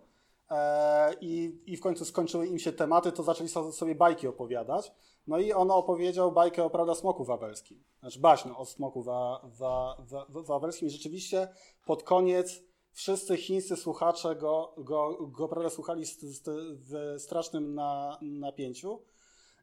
[1.22, 4.92] i, i w końcu skończyły im się tematy, to zaczęli so- sobie bajki opowiadać.
[5.28, 7.84] No i on opowiedział bajkę o prawda smoku wawelskim.
[8.00, 10.88] Znaczy baśń o smoku wa, wa, wa, wa- wawelskim.
[10.88, 11.48] I rzeczywiście
[11.86, 16.44] pod koniec wszyscy chińscy słuchacze go, go, go prawda, słuchali z, z,
[16.90, 19.02] w strasznym na, napięciu.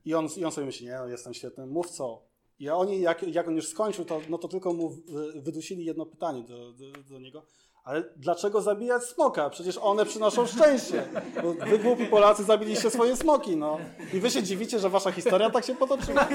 [0.05, 2.19] I on, I on sobie myśli, nie, no, jestem świetnym mówcą.
[2.59, 4.91] I oni, jak, jak on już skończył, to, no to tylko mu
[5.35, 7.43] wydusili jedno pytanie do, do, do niego.
[7.85, 9.51] Ale dlaczego zabijać smoka?
[9.51, 11.05] Przecież one przynoszą szczęście.
[11.43, 13.79] Bo wy głupi Polacy zabiliście swoje smoki, no.
[14.13, 16.29] I wy się dziwicie, że wasza historia tak się potoczyła?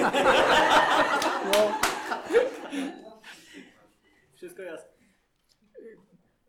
[1.54, 1.72] No.
[4.36, 4.90] Wszystko jasne.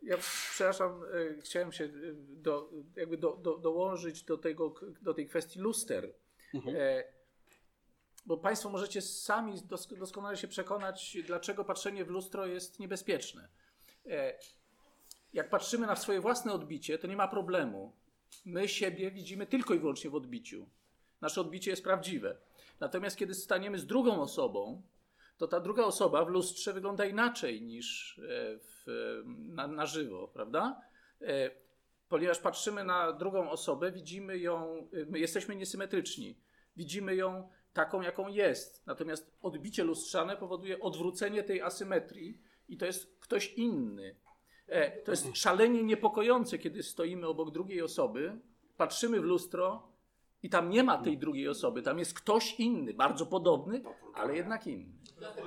[0.01, 0.17] Ja
[0.53, 5.59] przepraszam, e, chciałem się e, do, jakby do, do, dołączyć do, tego, do tej kwestii
[5.59, 6.13] luster.
[6.67, 7.03] E,
[8.25, 13.47] Bo Państwo możecie sami dos- doskonale się przekonać, dlaczego patrzenie w lustro jest niebezpieczne.
[15.33, 17.93] Jak patrzymy na swoje własne odbicie, to nie ma problemu.
[18.45, 20.69] My siebie widzimy tylko i wyłącznie w odbiciu.
[21.21, 22.37] Nasze odbicie jest prawdziwe.
[22.79, 24.81] Natomiast kiedy staniemy z drugą osobą,
[25.37, 28.21] to ta druga osoba w lustrze wygląda inaczej niż e,
[28.57, 28.85] w,
[29.25, 30.81] na, na żywo, prawda?
[31.21, 31.51] E,
[32.09, 36.39] Ponieważ patrzymy na drugą osobę, widzimy ją, e, my jesteśmy niesymetryczni.
[36.77, 38.87] Widzimy ją taką, jaką jest.
[38.87, 44.15] Natomiast odbicie lustrzane powoduje odwrócenie tej asymetrii i to jest ktoś inny.
[44.69, 48.39] E, To jest szalenie niepokojące, kiedy stoimy obok drugiej osoby,
[48.77, 49.83] patrzymy w lustro
[50.43, 53.81] i tam nie ma tej drugiej osoby, tam jest ktoś inny, bardzo podobny,
[54.13, 54.93] ale jednak inny.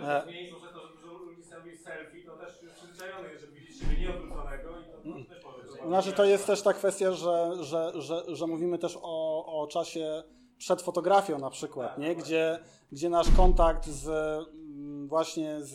[0.02, 0.92] E, Zmienić może to, że
[1.82, 5.66] selfie, to też już przyzwyczajony jest, żeby widzieć siebie nieodwróconego i to, to też może
[5.66, 5.86] zobaczyć.
[5.86, 10.22] Znaczy to jest też ta kwestia, że, że, że, że mówimy też o, o czasie
[10.58, 12.16] przed fotografią na przykład, nie?
[12.16, 12.58] Gdzie,
[12.92, 15.70] gdzie nasz kontakt z mm, właśnie z,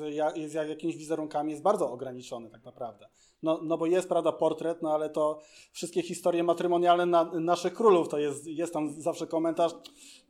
[0.52, 3.10] z jakimiś wizerunkami jest bardzo ograniczony tak naprawdę.
[3.44, 5.40] No, no bo jest, prawda, portret, no ale to
[5.72, 9.72] wszystkie historie matrymonialne na, naszych królów, to jest, jest tam zawsze komentarz,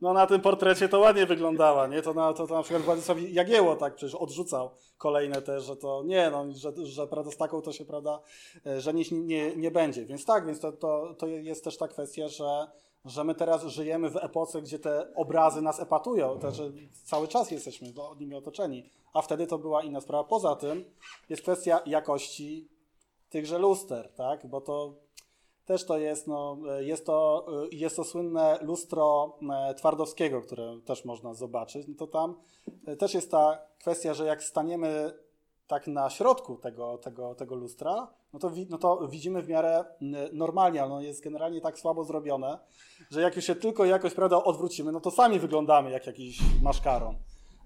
[0.02, 2.02] no na tym portrecie to ładnie wyglądała, nie?
[2.02, 6.04] To na, to, to na przykład Władysław Jagiełło tak przecież odrzucał kolejne też, że to
[6.06, 8.20] nie, no, że, że prawda, z taką to się, prawda,
[8.66, 10.06] e, żenić nie, nie będzie.
[10.06, 12.68] Więc tak, więc to, to, to jest też ta kwestia, że,
[13.06, 16.72] że my teraz żyjemy w epoce, gdzie te obrazy nas epatują, to, że
[17.04, 20.24] cały czas jesteśmy nimi otoczeni, a wtedy to była inna sprawa.
[20.24, 20.86] Poza tym
[21.30, 22.77] jest kwestia jakości
[23.30, 25.08] tychże luster, tak, bo to
[25.68, 29.38] też to jest, no, e, jest to, e, jest to słynne lustro
[29.70, 32.36] e, Twardowskiego, które też można zobaczyć, no to tam
[33.00, 35.14] też jest ta kwestia, że jak staniemy
[35.68, 39.86] tak na środku tego, tego, tego lustra, no to, no to widzimy w miarę
[40.34, 42.60] normalnie, ale ono jest generalnie tak słabo zrobione,
[43.12, 47.16] że jak już się tylko jakoś prawda, odwrócimy, no to sami wyglądamy jak jakiś maszkaron.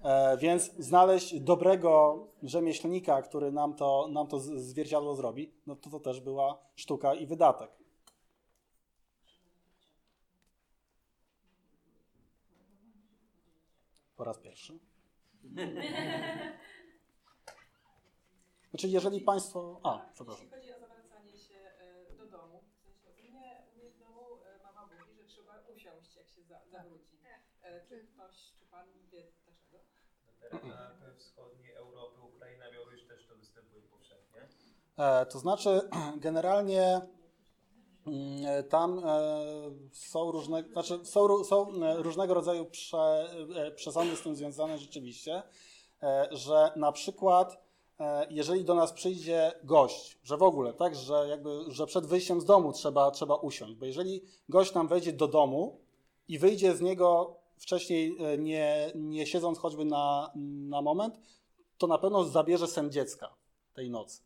[0.02, 6.00] E, więc znaleźć dobrego rzemieślnika, który nam to, nam to zwierciadło zrobi, no to to
[6.00, 7.70] też była sztuka i wydatek.
[14.16, 14.78] Po raz pierwszy.
[18.70, 19.80] Znaczy, jeżeli Państwo.
[19.82, 20.44] A, przepraszam.
[20.44, 23.98] Jeśli chodzi o zawracanie się e, do domu, w sensie u mnie, u mnie w
[23.98, 27.12] domu e, mama mówi, że trzeba usiąść, jak się zawróci.
[28.58, 29.78] Czy pan wie dlaczego?
[30.22, 34.48] Na terenach wschodniej Europy, Ukraina, Białoruś też to występuje powszechnie.
[34.98, 35.80] E, to znaczy,
[36.26, 37.00] generalnie
[38.06, 39.02] mm, tam e,
[39.92, 43.30] są, różne, znaczy są, są e, różnego rodzaju prze,
[43.76, 45.42] przesądy z tym związane rzeczywiście,
[46.30, 47.62] że na przykład
[48.30, 52.44] jeżeli do nas przyjdzie gość, że w ogóle, tak, że jakby, że przed wyjściem z
[52.44, 55.80] domu trzeba, trzeba usiąść, bo jeżeli gość nam wejdzie do domu
[56.28, 60.32] i wyjdzie z niego wcześniej e, nie, nie siedząc choćby na,
[60.68, 61.20] na moment,
[61.78, 63.34] to na pewno zabierze sen dziecka
[63.74, 64.22] tej nocy.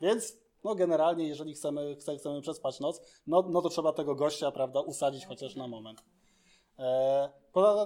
[0.00, 4.52] Więc no generalnie, jeżeli chcemy, chce- chcemy przespać noc, no, no to trzeba tego gościa,
[4.52, 6.02] prawda, usadzić chociaż na moment.
[6.78, 7.30] E,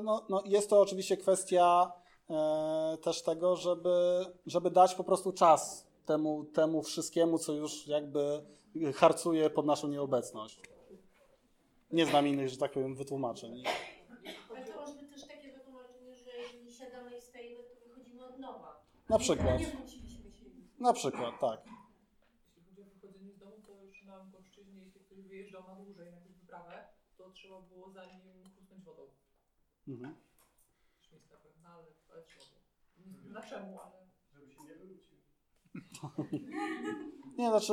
[0.02, 1.92] no, no jest to oczywiście kwestia
[2.30, 8.44] e, też tego, żeby, żeby dać po prostu czas temu, temu wszystkiemu, co już jakby
[8.94, 10.60] harcuje pod naszą nieobecność.
[11.90, 13.62] Nie znam innych, że tak powiem, wytłumaczeń.
[14.50, 18.38] Ale to może być też takie wytłumaczenie, że jeżeli siadamy i stoimy, to wychodzimy od
[18.38, 18.80] nowa.
[19.08, 19.60] Na przykład.
[19.60, 20.44] Nie wróciliśmy się.
[20.80, 21.60] Na przykład, tak.
[22.56, 26.10] Jeśli chodzi o wychodzenie z domu, to już na Gorszczyźnie, jeśli ktoś wyjeżdżał na dłużej
[26.10, 28.20] na jakąś wyprawę, to trzeba było za nim
[28.56, 29.02] chusnąć wodą.
[29.88, 30.16] Mhm.
[31.12, 33.32] Miejsca pewna, ale, ale trzeba było.
[33.32, 34.06] Na czemu, ale...
[34.32, 35.16] Żeby się nie wrócił.
[37.38, 37.72] Nie, znaczy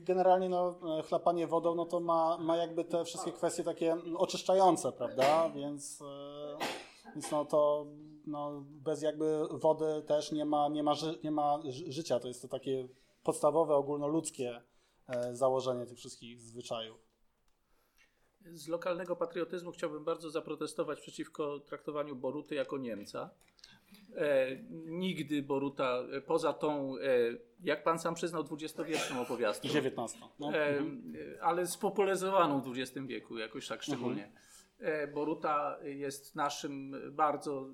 [0.00, 5.50] generalnie no, chlapanie wodą no to ma, ma jakby te wszystkie kwestie takie oczyszczające, prawda?
[5.50, 6.58] Więc, e,
[7.14, 7.86] więc no to
[8.30, 12.20] no, bez jakby wody też nie ma, nie ma, ży, nie ma ży- życia.
[12.20, 12.88] To jest to takie
[13.22, 14.62] podstawowe, ogólnoludzkie
[15.08, 16.98] e, założenie tych wszystkich zwyczajów.
[18.52, 23.30] Z lokalnego patriotyzmu chciałbym bardzo zaprotestować przeciwko traktowaniu Boruty jako Niemca.
[24.16, 24.56] E,
[24.86, 27.00] nigdy Boruta, e, poza tą, e,
[27.64, 30.18] jak pan sam przyznał, dwudziestowieczną opowiastką, 19.
[30.38, 30.52] No.
[30.52, 31.14] e, Mhm.
[31.42, 34.32] ale spopularyzowaną w XX wieku jakoś tak szczególnie.
[34.78, 37.66] E, Boruta jest naszym bardzo,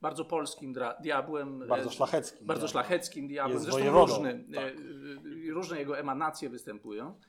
[0.00, 1.66] bardzo polskim diabłem.
[1.68, 2.46] Bardzo e, szlacheckim.
[2.46, 2.70] Bardzo diabłem.
[2.70, 3.52] szlacheckim diabłem.
[3.52, 4.64] Jest Zresztą wojewodą, różny, tak.
[4.64, 7.20] e, e, różne jego emanacje występują.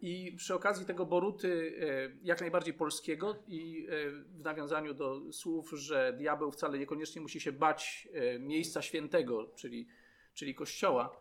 [0.00, 1.78] I przy okazji tego Boruty,
[2.22, 3.86] jak najbardziej polskiego, i
[4.28, 9.86] w nawiązaniu do słów, że diabeł wcale niekoniecznie musi się bać miejsca świętego, czyli,
[10.34, 11.20] czyli kościoła,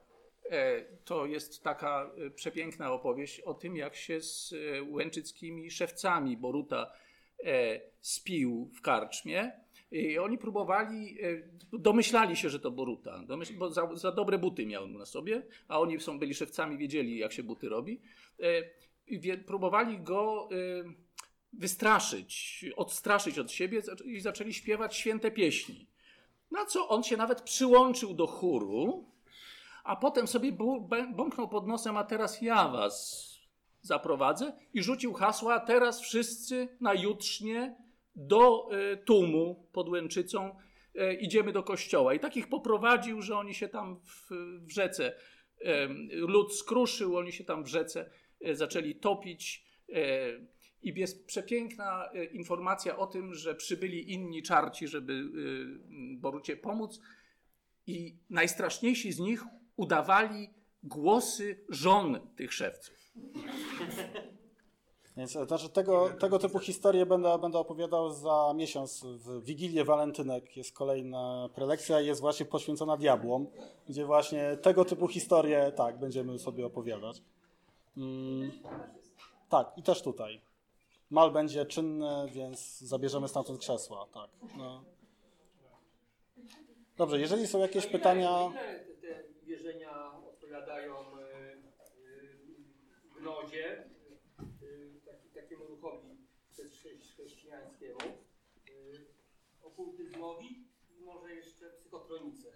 [1.05, 4.53] to jest taka przepiękna opowieść o tym, jak się z
[4.89, 6.91] łęczyckimi szewcami Boruta
[8.01, 9.64] spił w karczmie.
[9.91, 13.23] I oni próbowali, e, domyślali się, że to Boruta,
[13.57, 17.33] bo za, za dobre buty miał na sobie, a oni są byli szewcami, wiedzieli jak
[17.33, 18.01] się buty robi.
[18.39, 18.45] E,
[19.07, 20.55] i próbowali go e,
[21.53, 25.87] wystraszyć, odstraszyć od siebie i zaczęli śpiewać święte pieśni.
[26.51, 29.11] Na co on się nawet przyłączył do chóru,
[29.83, 30.51] a potem sobie
[31.15, 33.25] bąknął pod nosem, a teraz ja was
[33.81, 37.84] zaprowadzę i rzucił hasła, teraz wszyscy na jutrznie
[38.15, 40.55] do e, tłumu pod Łęczycą
[40.95, 42.13] e, idziemy do kościoła.
[42.13, 44.29] I takich poprowadził, że oni się tam w,
[44.65, 45.15] w rzece,
[45.61, 48.09] e, lud skruszył, oni się tam w rzece
[48.51, 49.65] zaczęli topić.
[50.81, 55.23] I jest przepiękna informacja o tym, że przybyli inni czarci, żeby
[56.17, 56.99] Borucie pomóc.
[57.87, 59.43] I najstraszniejsi z nich
[59.75, 60.49] udawali
[60.83, 63.13] głosy żon tych szewców.
[65.17, 69.05] Więc, e, znaczy tego, tego typu historie będę, będę opowiadał za miesiąc.
[69.05, 73.47] W Wigilię Walentynek jest kolejna prelekcja i jest właśnie poświęcona diabłom,
[73.89, 77.21] gdzie właśnie tego typu historie, tak, będziemy sobie opowiadać.
[77.97, 78.51] Mm,
[79.49, 80.41] tak, i też tutaj.
[81.09, 84.29] Mal będzie czynny, więc zabierzemy stamtąd krzesła, tak.
[84.57, 84.83] No.
[86.97, 88.51] Dobrze, jeżeli są jakieś pytania...
[88.51, 91.23] Ile te wierzenia odpowiadają y,
[93.17, 93.83] y, gnozie,
[94.61, 96.15] y, taki, takiemu ruchowi
[97.55, 98.13] chrześcijańskiemu,
[98.69, 99.05] y,
[99.63, 100.65] okultyzmowi
[100.97, 102.47] i może jeszcze psychotronice?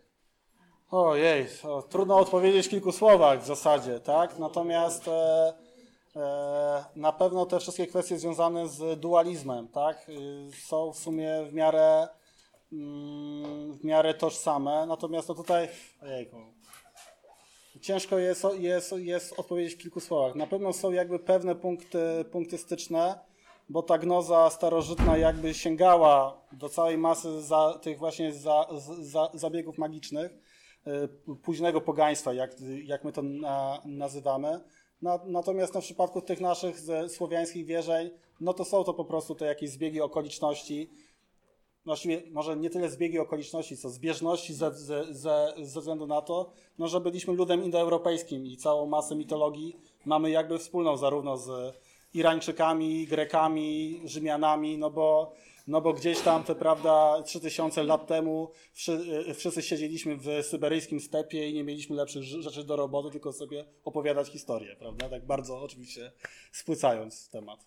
[0.91, 4.39] Ojej, o, trudno odpowiedzieć w kilku słowach w zasadzie, tak?
[4.39, 5.53] Natomiast e,
[6.15, 10.09] e, na pewno te wszystkie kwestie związane z dualizmem, tak?
[10.09, 12.07] y, Są w sumie w miarę,
[12.71, 14.85] mm, w miarę tożsame.
[14.85, 15.67] Natomiast no tutaj,
[16.01, 16.37] ojejku,
[17.81, 20.35] ciężko jest, jest, jest odpowiedzieć w kilku słowach.
[20.35, 23.28] Na pewno są jakby pewne punkty, punkty styczne,
[23.69, 28.67] bo ta gnoza starożytna jakby sięgała do całej masy za, tych właśnie za,
[29.01, 30.31] za, zabiegów magicznych
[31.31, 34.59] y, późnego pogaństwa, jak, jak my to na, nazywamy.
[35.01, 36.77] Na, natomiast no, w przypadku tych naszych
[37.07, 38.09] słowiańskich wierzeń,
[38.41, 40.89] no to są to po prostu te jakieś zbiegi okoliczności.
[41.85, 46.51] Właściwie może nie tyle zbiegi okoliczności, co zbieżności ze, ze, ze, ze względu na to,
[46.77, 49.75] no, że byliśmy ludem indoeuropejskim i całą masę mitologii
[50.05, 51.75] mamy jakby wspólną zarówno z
[52.13, 55.33] Irańczykami, Grekami, Rzymianami, no bo,
[55.67, 58.51] no bo gdzieś tam, te prawda, 3000 lat temu
[59.29, 63.33] y, wszyscy siedzieliśmy w syberyjskim stepie i nie mieliśmy lepszych rz- rzeczy do roboty, tylko
[63.33, 65.09] sobie opowiadać historię, prawda?
[65.09, 66.11] Tak bardzo oczywiście
[66.51, 67.65] spłycając temat.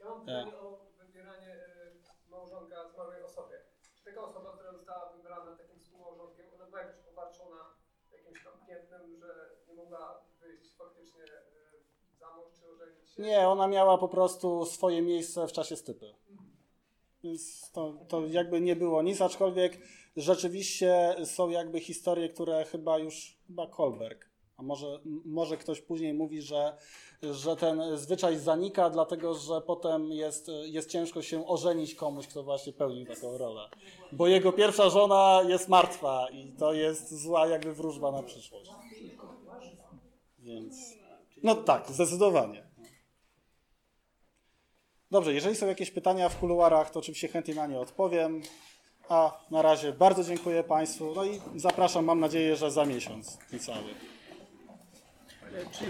[0.00, 3.56] Ja mam pytanie o wybieranie y, małżonka zmarłej osobie.
[3.96, 7.60] Czy taka osoba, która została wybrana takim współmałżonkiem, ona była jakoś obarczona
[8.12, 9.28] jakimś tam piętnem, że
[9.68, 11.28] nie mogła wyjść faktycznie y,
[12.20, 13.04] za mąż czy ożenić się?
[13.18, 16.14] Nie, ona miała po prostu swoje miejsce w czasie stypy.
[17.24, 19.78] Więc to, to jakby nie było nic, aczkolwiek
[20.16, 26.42] rzeczywiście są jakby historie, które chyba już, chyba Kolberg, a może, może ktoś później mówi,
[26.42, 26.76] że,
[27.22, 32.72] że ten zwyczaj zanika, dlatego że potem jest, jest ciężko się ożenić komuś, kto właśnie
[32.72, 33.68] pełnił taką rolę.
[34.12, 38.70] Bo jego pierwsza żona jest martwa i to jest zła jakby wróżba na przyszłość.
[40.38, 40.76] Więc,
[41.42, 42.67] no tak, zdecydowanie.
[45.10, 48.42] Dobrze, jeżeli są jakieś pytania w kuluarach, to oczywiście chętnie na nie odpowiem.
[49.08, 51.12] A na razie bardzo dziękuję Państwu.
[51.16, 53.94] No i zapraszam, mam nadzieję, że za miesiąc niecały.
[55.72, 55.84] Czy